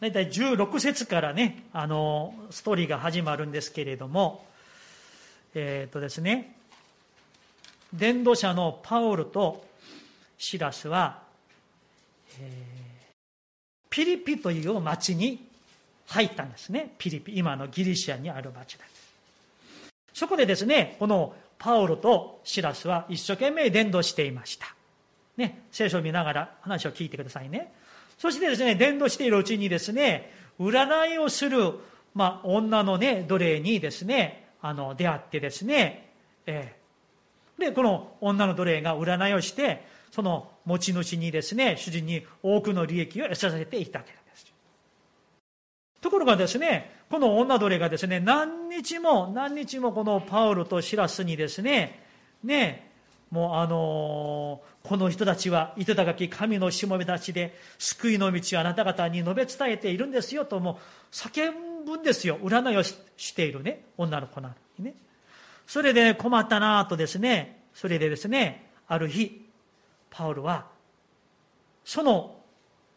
[0.00, 4.46] 大体16節からねあのストーリーが始まるんですけれども
[5.54, 6.54] えっ、ー、とですね
[7.92, 9.64] 伝道者のパウルと
[10.36, 11.22] シラスは、
[12.40, 12.77] えー、
[13.90, 15.46] ピリピという町に
[16.06, 16.94] 入ったんですね。
[16.98, 19.08] ピリピ、今のギリシアにある町です。
[20.14, 24.74] そこでですね、このパウロとシラスは一生懸命伝道していました。
[25.36, 27.72] ね、聖書を見ながら話を聞いてくださいね。
[28.18, 31.74] そしてですね、伝道しているうちにですね、占いをする、
[32.14, 36.10] まあ、女のね、奴隷にですね、あの、出会ってですね、
[36.46, 36.74] え
[37.58, 44.52] で、この女の奴隷が占いをして、その持ち主にですね、主人に多くの利益を得させていたわけです。
[46.00, 52.04] ところがですね、この女奴隷がですね、何日も何日もこのパウロとシラスにですね、
[52.42, 52.88] ね、
[53.30, 61.52] もうあのー、この人たちは、いただき神のしもべたちで、救いの道をあなた方に述べ伝えているんですよと、もう叫
[61.84, 62.38] ぶんですよ。
[62.42, 64.94] 占いをしているね、女の子なのにね。
[65.66, 69.47] それで困ったなとですね、それでですね、ある日、
[70.10, 70.66] パウルは、
[71.84, 72.36] その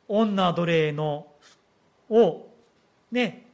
[0.07, 1.27] 女奴隷の、
[2.09, 2.47] を、
[3.11, 3.45] ね、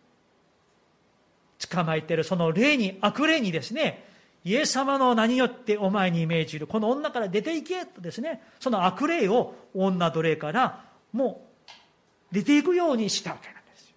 [1.70, 4.06] 捕まえてるその霊に、悪霊にですね、
[4.44, 11.46] イエス様の名によってお前に命じる、この女から出ていけとですね、その悪霊を女奴隷からも
[12.32, 13.96] う出ていくようにしたわけなんですよ。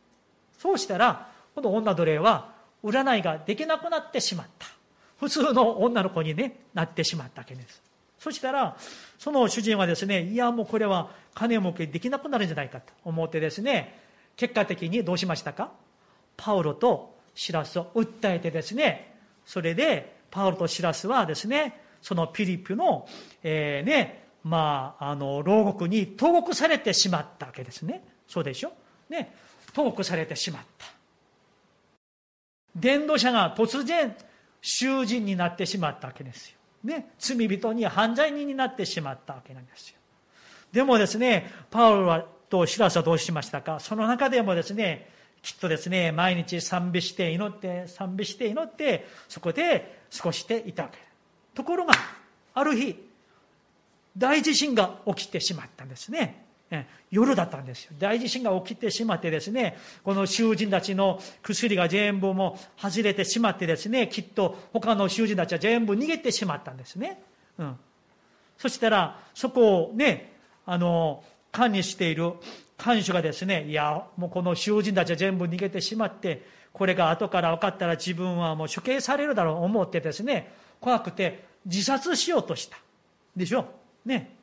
[0.58, 4.66] そうしたら、この女奴隷は占いができなくなってしまった。
[5.20, 7.82] 普通の女の子に、ね、なってしまったわけです。
[8.18, 8.76] そしたら、
[9.20, 14.00] その主人はですね、いや、もうこれは金儲けできなくなるんじゃないかと思ってですね、
[14.34, 15.72] 結果的にどうしましたか？
[16.38, 23.06] パウロとシラスを訴えてですね、それで、パウロとシラスはですね、そのピリピの、
[23.42, 28.02] えー、ね、まあ、あの、牢獄に投獄されてしまったわけですね。
[28.26, 28.72] そうでしょ？
[29.10, 29.34] ね、
[29.74, 30.86] 投獄されてしまった。
[32.74, 34.16] 伝道者が突然、
[34.62, 36.56] 囚人になってしまったわけですよ。
[36.84, 39.96] ね、罪人に犯罪人になってしまったわけなんですよ。
[40.72, 43.80] でもですね、パウロはとシラスはどうしましたか？
[43.80, 45.10] その中でもですね、
[45.42, 50.98] きっとですね、毎日賛美して祈って、賛美して祈って、そこで過ごしていたわけ。
[51.54, 51.94] ところが、
[52.54, 53.08] ある日、
[54.16, 56.44] 大地震が起きてしまったんですね。
[57.10, 57.92] 夜だったんですよ。
[57.98, 67.20] 大地震が起きてしまってですね、この囚人たちの薬が全部も外れてしまってですね、きっと他の囚人たちは全部逃げてしまったんですね。
[67.58, 67.76] うん。
[68.56, 70.32] そしたら、そこをね、
[70.66, 72.34] あの、管理している
[72.76, 82.78] 看守がですね、いや、もうこの囚人たちは全部逃げてしまって、これが後から分かったら自分はもう処刑されるだろうと思ってですね、怖くて自殺しようとした。
[83.36, 83.66] でしょ？
[84.04, 84.36] ね。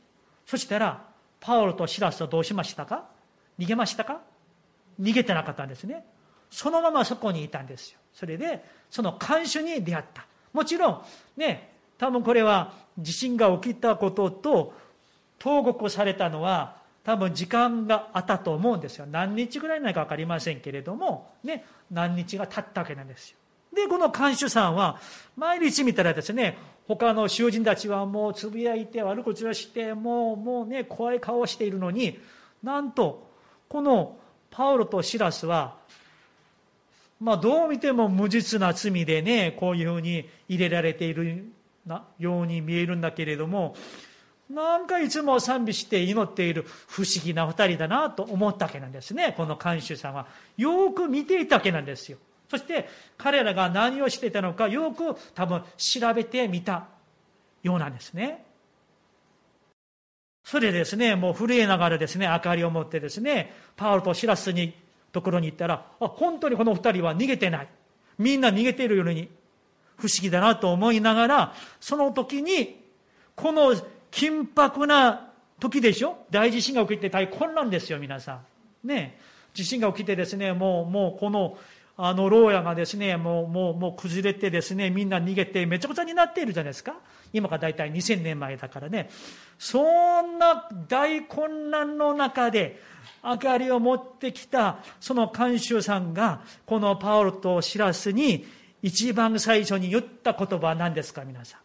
[0.46, 1.07] そしたら、
[1.39, 3.06] パウロとシラスはどうしましたか？
[3.60, 4.21] 逃げましたか？
[5.00, 6.06] 逃げてなかったんですね。
[6.50, 8.00] そのままそこにいたんですよ。
[8.13, 10.26] それで、その看守に出会った。
[10.54, 11.02] もちろん、
[11.36, 14.73] ね、多分これは地震が起きたことと、
[15.39, 19.06] 投獄されたのは、多分時間があったと思うんですよ。
[19.06, 23.37] 何日ぐらいなのか分かりませんけれども、ね、何日が経ったわけなんですよ。
[23.73, 24.99] で、この看守さんは、
[25.36, 32.19] 毎日見たらですね、他の囚人たちはもうつぶやいて、悪口をして、もう、もうね、怖い顔をしているのに、
[32.63, 33.30] なんと、
[33.67, 34.17] この
[34.49, 35.75] パウロとシラスは、
[37.19, 41.51] まあ、どう見ても無実な罪でね、こういうふうに入れられている
[42.19, 43.75] ように見えるんだけれども、
[44.49, 49.34] なんかいつも賛美して祈っている不思議な二人だなと思ったわけなんですね。
[49.36, 50.27] この監修さんは。
[50.56, 52.17] よく見ていたわけなんですよ。
[52.50, 56.88] そして彼らが何をしていたのかよく多分調べてみた
[57.64, 58.46] ようなんですね。
[60.44, 64.74] それでですね、もう震えながらですね、明かりを持ってですね、パウロとシラスに
[65.12, 67.68] ところに行ったら、あ、本当にこの二人は逃げてない。
[68.18, 69.30] みんな逃げているように
[69.98, 72.82] 不思議だなと思いながら、その時に、
[73.36, 73.74] この
[74.10, 76.26] 緊迫な時でしょ？
[76.32, 78.40] 大地震が起きて大混乱ですよ、皆さ
[78.84, 78.88] ん。
[78.88, 79.20] ね。
[79.54, 81.58] 地震が起きてですね、もう、もうこの、
[82.00, 86.96] あの、牢屋がですね、もう、もう、もう崩れてですね、みんな逃げてめちゃくちゃになっているじゃないですか。
[87.34, 89.10] 今が大体2000年前だからね。
[89.58, 89.82] そ
[90.22, 92.80] んな大混乱の中で、
[93.24, 98.46] 明かりを持ってきた、その監修さんが、このパウロとシラスに
[98.84, 101.62] 一番最初に言った言葉は何ですか、皆さん。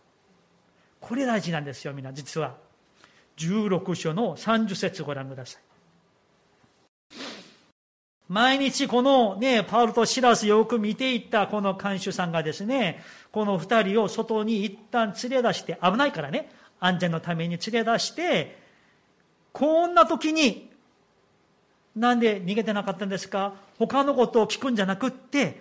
[0.99, 2.57] これ大事なんですよ、みんな、実は。
[3.37, 5.72] 16章の30節ご覧ください。
[8.29, 18.59] 毎日このね、パウルとシラスよく見ていったこの看守さんがですね、この二人を外に一旦連れ出して、危ないからね、安全のために連れ出して、
[19.53, 20.71] こんな時に、
[21.95, 23.53] なんで逃げてなかったんですか？
[23.79, 25.61] 他のことを聞くんじゃなくって、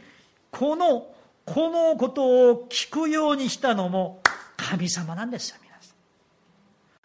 [0.50, 1.08] この、
[1.46, 4.22] このことを聞くようにしたのも
[4.56, 5.96] 神様なんですよ、皆さん。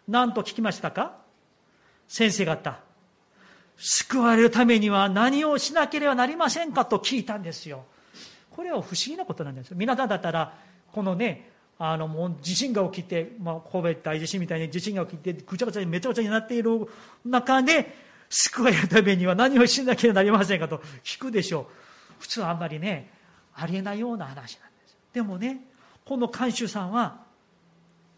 [0.07, 1.17] 何と聞きましたか？
[2.07, 2.86] 先生方。
[3.77, 7.85] 救われるためには何をしなければなりませんかと聞いたんですよ。
[8.51, 9.77] これは不思議なことなんですよ。
[9.77, 10.55] 皆さんだったら、
[10.93, 16.89] このね、あのもう地震が起きて、まあ、神戸大地震みたいに地震が起きて、ぐちゃぐちゃにめちゃくちゃになっている
[17.25, 17.95] 中で、
[18.29, 21.67] 救われるためには何をしなければなりませんかと聞くでしょう。
[22.19, 23.11] 普通はあんまりね、
[23.55, 24.97] ありえないような話なんです。
[25.13, 25.61] でもね、
[26.05, 27.21] この監修さんは、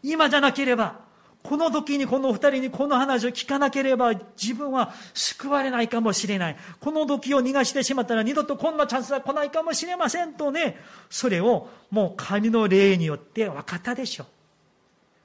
[0.01, 1.01] 今じゃなければ、
[1.41, 6.57] この時にこの二人にこの話を聞かなければ自分は救われないかもしれない。
[6.79, 10.77] この時を逃がしてしまったら二度とこんなチャンスは来ないかもしれませんとね、
[11.09, 14.27] それをもう神の霊によって分かったでしょう。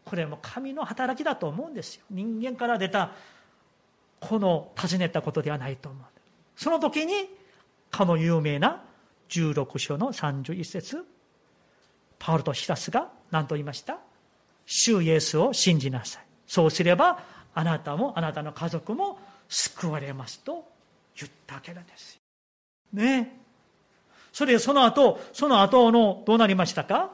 [0.05, 2.05] これも神の働きだと思うんですよ。
[2.11, 3.13] 人間から出た
[4.21, 6.05] この尋ねたことではないと思う。
[6.57, 7.29] その時に、
[7.91, 8.83] かの有名な
[9.29, 11.05] 16章の31節
[12.19, 13.99] パウルとシラスが何と言いました？
[14.67, 16.25] 主イエスを信じなさい。
[16.47, 17.23] そうすれば、
[17.55, 20.65] あなたもあなたの家族も救われますと
[21.17, 22.19] 言ったわけなんです。
[22.93, 23.41] ね
[24.33, 27.13] それでその後、その後のどうなりましたか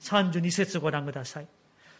[0.00, 1.46] ?32 節ご覧ください。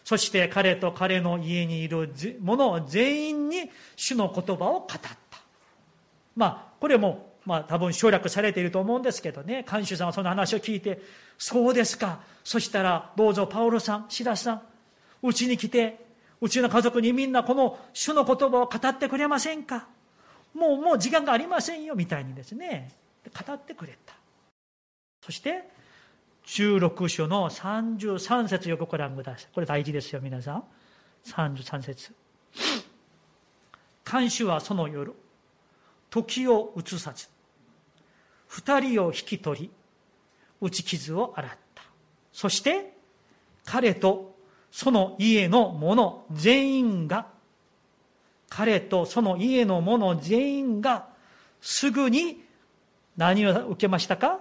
[0.03, 2.11] そして彼と彼の家にいる
[2.41, 5.09] 者全員に主の言葉を語った。
[6.35, 11.01] まあ、これも、まあ多分省略されていると思うんですけどね、監修さんはその話を聞いて、
[11.37, 12.19] そうですか。
[12.43, 14.61] そしたら、どうぞパオロさん、シラさん、
[15.23, 15.99] うちに来て、
[16.39, 19.87] うちの家族にみんなこの主の言葉を語ってくれませんか？
[20.53, 22.91] もう、もう時間がありませんよ、みたいにですね、
[23.25, 24.13] 語ってくれた。
[25.23, 25.69] そして、
[26.47, 29.47] 16章の33節よくご覧ください。
[29.53, 30.63] これ大事ですよ、皆さん。
[31.25, 32.13] 33節
[34.03, 35.13] 看守はその夜、
[36.09, 37.27] 時を移さず、
[38.47, 39.71] 二人を引き取り、
[40.59, 41.83] 打ち傷を洗った。
[42.33, 42.93] そして、
[43.63, 44.30] 彼と
[44.71, 47.27] その家の者全員が、
[48.49, 51.07] 彼とその家の者全員が、
[51.61, 52.43] すぐに
[53.17, 54.39] 何を受けましたか？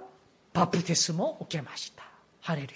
[0.52, 2.02] バプテスも受けました。
[2.40, 2.68] ハレル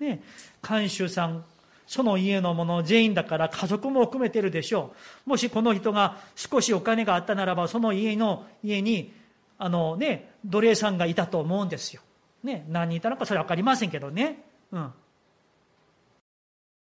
[0.00, 0.06] ヤ。
[0.06, 0.22] ね、
[0.66, 1.44] 監修さん、
[1.86, 4.94] その家の者全員だから家族も含めてるでしょ
[5.26, 5.30] う。
[5.30, 9.12] もしこの人が少しお金があったならば、その家の家に、
[9.58, 12.02] あのね、奴隷さんがいたと思うんですよ。
[12.44, 14.42] ね、何人いたのかそれは分かりませんけどね。
[14.70, 14.92] うん。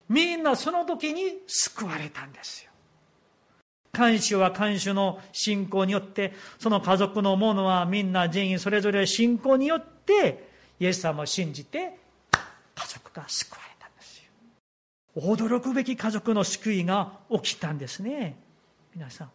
[0.10, 2.72] みんなその時に救われたんですよ。
[3.91, 10.49] 看守は看守の信仰によって、その家族の者はみんな全員それぞれ信仰によって、
[10.80, 11.97] イエス様を信じて、
[12.76, 14.22] 家族が救われたんです
[15.16, 15.36] よ。
[15.36, 18.38] 驚くべき家族の救いが起きたんですね。
[18.93, 19.32] 皆さん。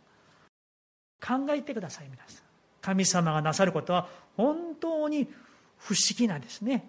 [1.20, 2.44] 考えてください、皆さん。
[2.82, 5.26] 神様がなさることは本当に
[5.78, 6.86] 不思議なんですね。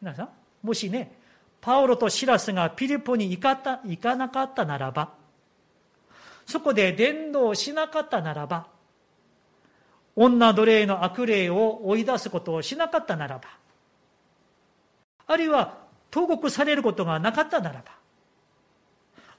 [0.00, 0.28] 皆さん、
[0.62, 1.12] もしね、
[1.60, 5.10] パウロとシラスがピリポに行かた行かなかったならば、
[6.46, 8.66] そこで伝道しなかったならば、
[10.16, 13.44] 女奴隷の悪霊を追い出すことをしなかったならば、
[15.26, 15.78] あるいは
[16.10, 17.92] 投獄されることがなかったならば、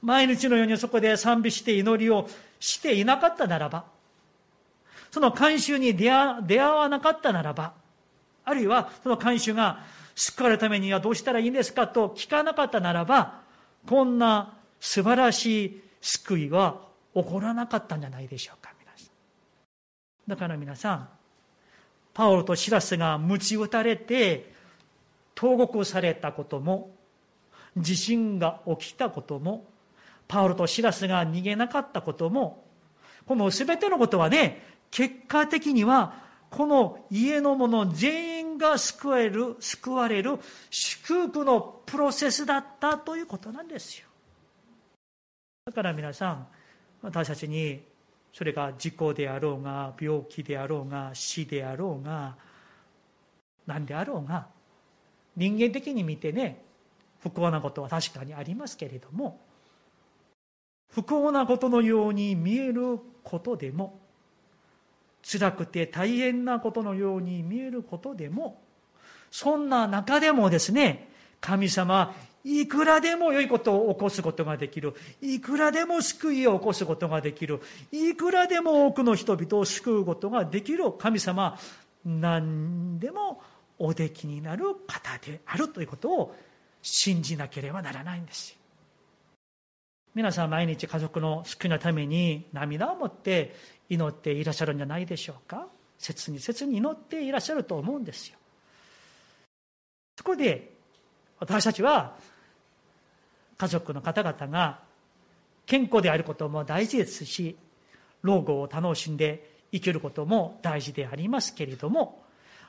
[0.01, 2.27] 毎日のようにそこで賛美して祈りを
[2.59, 3.83] していなかったならば、
[5.11, 7.73] その慣習に出会わなかったならば、
[8.45, 9.79] あるいはその慣習が
[10.15, 13.41] 救われるためにはどうしたらいいんですかと聞かなかったならば、
[13.87, 16.81] こんな素晴らしい救いは
[17.13, 19.09] 起こらなかったんじゃないでしょうか、皆さん。
[20.27, 21.09] だから皆さん、
[22.13, 24.53] パオロとシラスが鞭打たれて、
[25.35, 26.91] 投獄されたことも、
[27.77, 29.65] 地震が起きたことも、
[30.27, 32.63] パオロとシラスが逃げなかったことも、
[33.25, 36.13] この全てのことはね、結果的には、
[36.49, 40.39] この家の者全員が救われる、救われる
[40.69, 44.07] 祝福のプロセスだったということなんですよ。
[45.65, 46.47] だから皆さん、
[47.01, 47.83] 私たちに
[48.33, 52.35] それが事故であろうが病気であろうが死であろうが
[53.65, 54.47] 何であろうが
[55.35, 56.63] 人間的に見てね
[57.19, 59.39] 不幸なことは確かにありますけれども
[60.93, 63.99] 不幸なことのように見えることでも
[65.23, 68.61] 辛くて大変なことのように見えることでも
[69.29, 71.09] そんな中でもですね
[71.39, 72.13] 神様
[72.43, 74.95] いくらでも良いことを起こすことができる。
[75.21, 77.61] いくらでも救いを起こすことができる。
[77.91, 81.55] いくらでも多くの人々を救うことができる神様、
[82.03, 83.43] 何でも
[83.77, 86.35] おできになる方であるということを
[86.81, 88.57] 信じなければならないんです
[90.13, 93.55] 皆さん毎日家族の救いのために涙を持って
[93.89, 95.67] 祈っていらっしゃるんじゃないでしょうか？
[95.97, 98.37] 切に切に祈っていらっしゃると思うんですよ。
[100.17, 100.73] そこで
[101.39, 102.15] 私たちは
[103.57, 104.79] 家族の方々が
[105.65, 107.55] 健康であることも大事ですし
[108.21, 112.21] 老後を楽しんで生きることも大事でありますけれども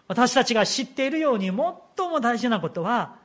[0.06, 3.16] 私たちが知っているように最も大事なことは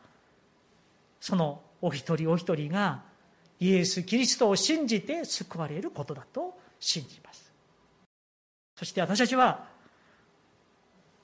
[1.20, 3.04] そのお一人お一人が
[3.60, 7.52] イエス・キリストを信じて救われることだと信じます。
[8.76, 9.68] そして私たちは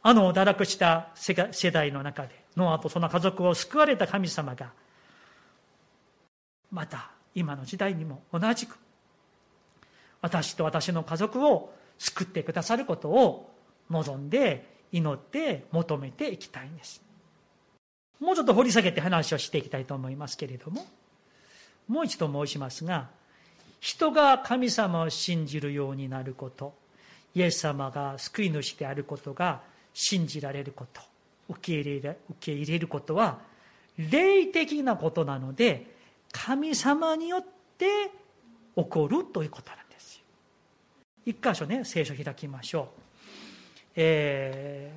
[0.02, 1.34] あの堕落した世
[1.72, 4.72] 代の中でノアとその家族を救われた神様が
[6.72, 8.78] また今の時代にも同じく
[10.22, 13.54] 私と私の家族を救ってくださることを
[13.90, 17.04] 望んで祈って求めていきたいんです。
[18.20, 20.86] もうちょっと掘り下げて話をしていきたいと思いますけれども。
[21.88, 23.10] もう一度申しますが
[23.80, 26.74] 人が神様を信じるようになること
[27.36, 29.62] イエス様が救い主であることが
[29.94, 31.02] 信じられること
[31.50, 33.40] 受け入れ受け入れることは
[33.98, 35.86] 霊的なことなので、
[36.32, 37.46] 神様によっ
[37.78, 38.12] て
[38.76, 40.22] 起こるということなんですよ。
[41.26, 42.88] 一箇所ね、聖書開きましょう。
[43.96, 44.92] え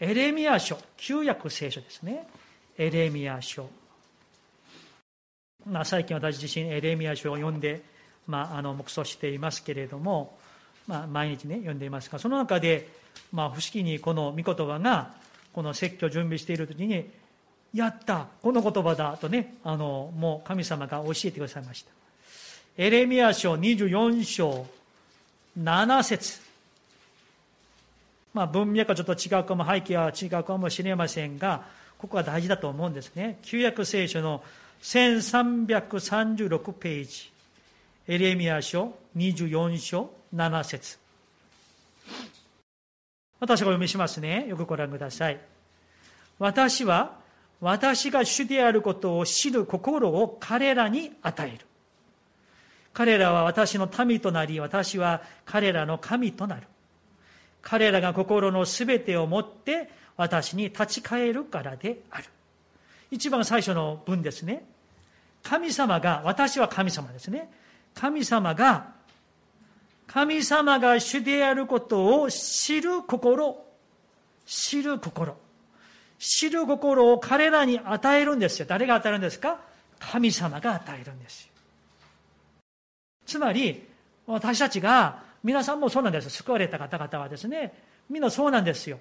[0.00, 2.26] ー、エレミア書、旧約聖書ですね。
[2.78, 3.68] エレミア書。
[5.66, 7.82] まあ、最近私自身エレミア書を読んで、
[8.26, 10.38] まあ、あの黙想していますけれども、
[10.86, 12.88] まあ、毎日ね読んでいますがその中で、
[13.32, 15.12] まあ、不思議にこの御言葉が
[15.52, 17.10] この説教準備している時に
[17.74, 21.90] やったこの言葉だとねあのもう神様が教えてくださいました。
[22.76, 24.66] エレミア書24章
[25.58, 26.40] 7節。
[28.32, 31.64] まあ文脈はちょっと違うかも背景は違うかもしれませんが
[31.98, 33.38] ここは大事だと思うんですね。
[33.42, 34.42] 旧約聖書の
[34.82, 37.30] 1336ページ
[38.08, 40.98] エレミア書24章7節
[43.40, 44.46] 私がお読みしますね。
[44.48, 45.40] よくご覧ください。
[46.38, 47.18] 私は
[47.60, 51.66] 私が主であることを知る心を彼らに与える。
[52.92, 56.62] 彼らは私の民となり、私は彼らの神となる。
[57.62, 62.24] 彼らが心のすべてをもって私に立ち返るからである。
[63.10, 64.64] 一番最初の文ですね。
[65.42, 67.50] 神様が、私は神様ですね。
[67.94, 68.92] 神様が、
[70.06, 73.64] 神様が主であることを知る心、
[74.46, 75.36] 知る心。
[76.18, 78.66] 知る心を彼らに与えるんですよ。
[78.68, 79.58] 誰が与えるんですか？
[79.98, 81.50] 神様が与えるんですよ。
[83.24, 83.88] つまり、
[84.26, 86.28] 私たちが、皆さんもそうなんです。
[86.28, 87.72] 救われた方々はですね、
[88.10, 88.98] みんなそうなんですよ。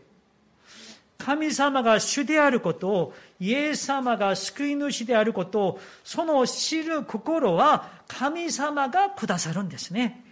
[1.20, 10.24] 神様が主であることを、イエス様が救い主であることを、その知る心は神様がくださるんですね。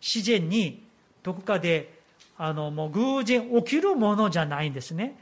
[0.00, 0.82] 自然に
[1.22, 1.94] どこかで
[2.36, 5.16] あの、もう偶然起きるものじゃないんですね。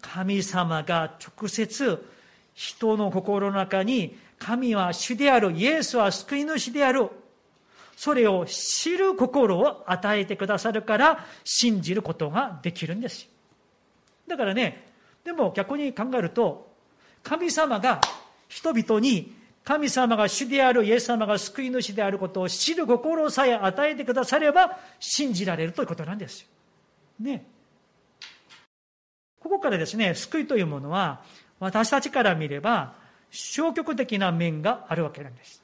[0.00, 2.06] 神様が直接
[2.54, 7.08] 人の心の中に神は主である、イエスは救い主である。
[7.96, 13.28] それを知る心を与えてくださるから信じることができるんです。
[14.28, 14.86] だからね、
[15.24, 16.68] でも逆に考えると、
[17.22, 18.00] 神様が
[18.48, 26.46] 人々に神様が主であるイエス様が救い主であることを知る心さえ与えてくだされば信じられるということなんですよ。
[27.20, 27.44] ね。
[29.40, 31.22] ここからですね、救いというものは、
[31.60, 32.94] 私たちから見れば、
[33.30, 35.62] 消極的な面があるわけなんです。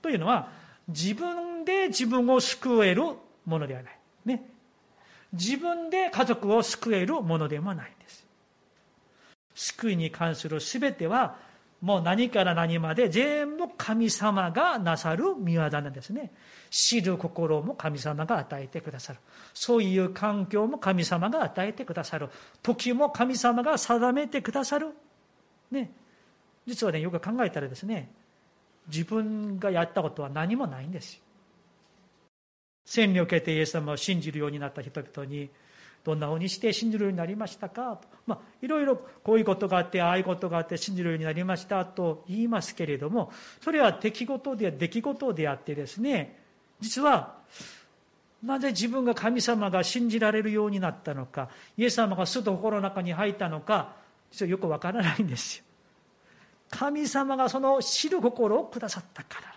[0.00, 0.48] というのは、
[0.88, 3.02] 自分で自分を救える
[3.44, 3.98] ものではない。
[4.24, 4.51] ね。
[5.32, 8.26] 自分で家族を救えるものでもないんです。
[9.54, 11.36] 救いに関する全ては、
[11.80, 16.30] もう何から何まで全部神様がなさる見業なんですね。
[16.70, 19.18] 知る心も神様が与えてくださる。
[19.52, 22.28] そういう環境も神様が与えてくださる。
[22.62, 24.90] 時も神様が定めてくださる。
[25.72, 25.90] ね。
[26.66, 28.12] 実はね、よく考えたらですね、
[28.86, 31.22] 自分がやったことは何もないんですよ。
[32.84, 35.50] 洗礼を受けてイエス様を信じるようになった人々に、
[36.04, 37.96] どんなふうにして信じるようになりましたか？
[37.96, 43.30] と、まあ、いろいろこういうことがあって、ああいうことがあって信じるようになりましたと言いますけれども、
[43.60, 46.40] それは出来事で、出来事であってですね、
[46.80, 47.36] 実は、
[48.42, 53.94] なぜ自分が神様が信じられるようになったのか、イエス様がすっと心の中に入ったのか、
[54.32, 55.64] 実はよくわからないんですよ。
[56.68, 59.51] 神様がその知る心をくださったから。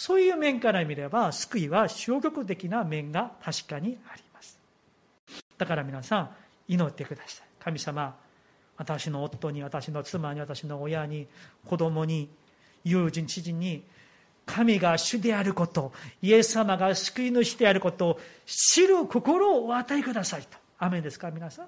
[0.00, 4.58] そういう面から見れば、救いは消極的な面が確かにあります
[5.58, 6.30] だから皆さん、
[6.68, 7.46] 祈ってください。
[7.62, 8.16] 神様、
[8.78, 11.26] 私の夫に、私の妻に、私の親に、
[11.66, 12.30] 子供に、
[12.82, 13.82] 友人、知人に、
[14.46, 15.92] 神が主であること、
[16.22, 20.56] イエス様が救い主であることを知る心をお与えくださいと。
[20.78, 21.66] アメンですか、皆さん。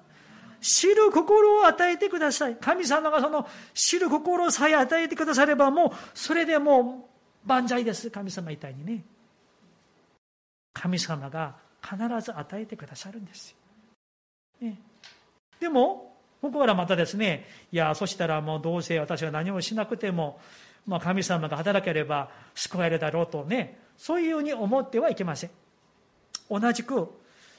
[0.59, 2.55] 知る心を与えてください。
[2.55, 7.12] 神様がその知る心さえ与えてくださればもう、それでもう
[7.45, 8.09] 万歳です。
[8.09, 9.03] 神様みたいにね。
[10.73, 14.67] 神様が必ず与えてくださるんですよ。
[14.69, 14.79] ね、
[15.59, 20.39] でも、ここからまたですね、いや、そしたらもうどうせ私は何もしなくても、
[20.85, 25.51] まあ、神様が働ければ救われるだろうとね、そういうふうに思ってはいけません。
[26.49, 27.09] 同じく、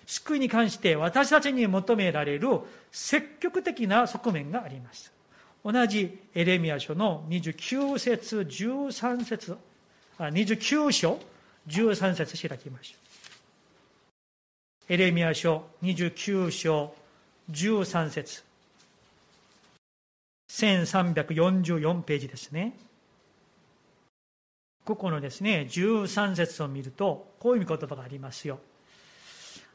[0.06, 2.60] 救いに関して私たちに求められる
[2.92, 5.12] 積極的な側面があります。
[5.64, 9.56] 同じエレミア書の29節、13節、
[10.18, 11.18] 29章、
[11.68, 12.96] 13節開きましょ
[14.90, 14.92] う。
[14.92, 16.94] エレミア書29章
[17.50, 18.44] 13節
[20.50, 22.76] 1344ページですね。
[24.84, 28.60] ここのですね、13節を見ると、こういう言葉がありますよ。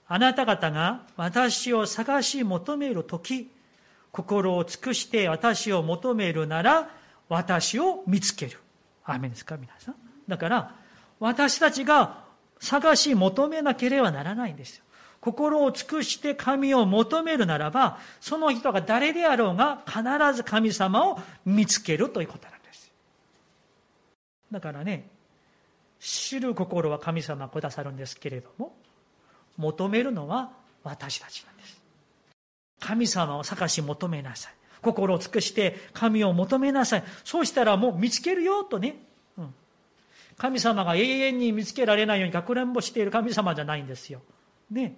[0.08, 3.50] あなた方が私を探し求めるとき、
[4.12, 6.90] 心を尽くして私を求めるなら
[7.28, 8.60] 私を見つける。
[9.04, 10.09] アーメンですか皆さん。
[10.30, 10.76] だから
[11.20, 12.24] 私たちが
[12.60, 14.84] 探し求めなければならないんですよ。
[15.20, 20.02] 心を尽くして神を求めるならば、その人が誰であろうが必
[20.34, 22.92] ず神様を見つけるということなんです。
[24.52, 25.10] だからね、
[26.00, 28.74] 知る心は神様くださるんですけれども、
[29.58, 30.52] 求めるのは
[30.84, 31.82] 私たちなんです。
[32.80, 34.54] 神様を探し求めなさい。
[34.82, 37.04] 心を尽くして神を求めなさい。
[37.26, 38.96] そうしたらもう見つけるよとね。
[40.40, 44.22] 神様が永遠に見つけられないようにかくれんぼしている神様じゃないんですよ。
[44.72, 44.96] ね。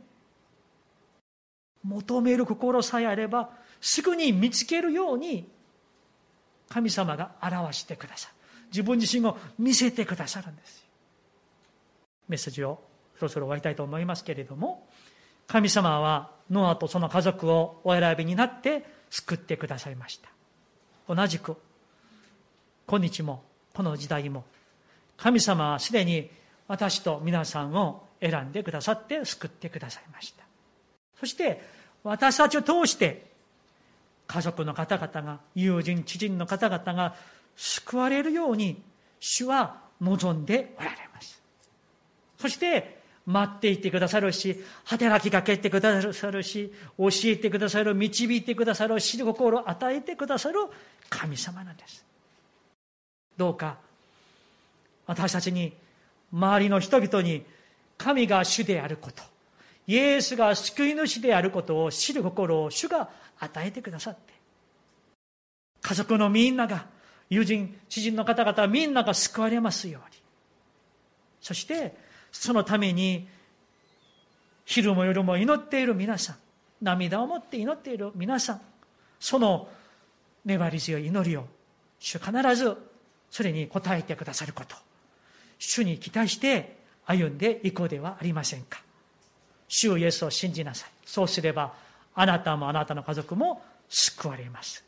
[1.84, 3.50] 求める心さえあれば、
[3.82, 5.50] すぐに見つけるように
[6.70, 8.36] 神様が表してくださる。
[8.68, 10.86] 自分自身を見せてくださるんですよ。
[12.30, 12.80] メッセージを
[13.18, 14.88] そろそろ終わりたいと思いますけれども、
[15.48, 20.30] 神様はノアとその家族をお選びになって救ってくださいました。
[21.14, 21.58] 同じく、
[22.86, 24.46] 今日も、この時代も、
[25.22, 26.30] 神様はすでに
[26.68, 30.44] 私と皆さんを選んでくださって救ってくださいました。
[31.20, 31.62] そして
[32.04, 33.30] 私たちを通して
[34.26, 37.16] 家族の方々が友人知人の方々が
[37.56, 38.82] 救われるように
[39.20, 41.40] 主は望んでおられます
[42.40, 50.60] そして待っていてくださるし働きかけてくださるし教えてくださる導いてくださる知る心を与えてくださる
[51.10, 52.04] 神様なんです
[53.38, 53.78] どうか
[55.08, 55.74] 私たちに
[56.32, 57.46] 周りの人々に
[57.98, 59.24] 神が主であること
[59.88, 64.34] イエスが救い主であることを知る心を主が与えてくださって、
[65.82, 66.86] 家族のみんなが、
[67.30, 70.18] 友人、知人の方々みんなが救われますように。
[71.42, 71.96] そして、
[72.32, 73.28] そのために、
[74.64, 76.36] 昼も夜も祈っている皆さん、
[76.82, 78.62] 涙を持って祈っている皆さん、
[79.20, 79.68] その
[80.46, 81.48] 粘り強い祈りを、
[82.00, 82.78] 主必ず
[83.30, 84.76] それに応えてくださること、
[85.64, 88.82] 主に期待して歩んでいこうではありませんか。
[89.68, 90.90] 主イエスを信じなさい。
[91.06, 91.74] そうすれば、
[92.16, 94.84] あなたもあなたの家族も救われます。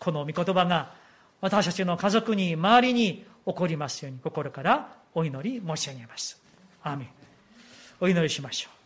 [0.00, 0.92] この御言葉が
[1.40, 6.42] 私たちの家族に、周りに起こりますように心からお祈り申し上げます。
[6.82, 7.08] アーメン。
[8.00, 8.79] お祈りしましょう。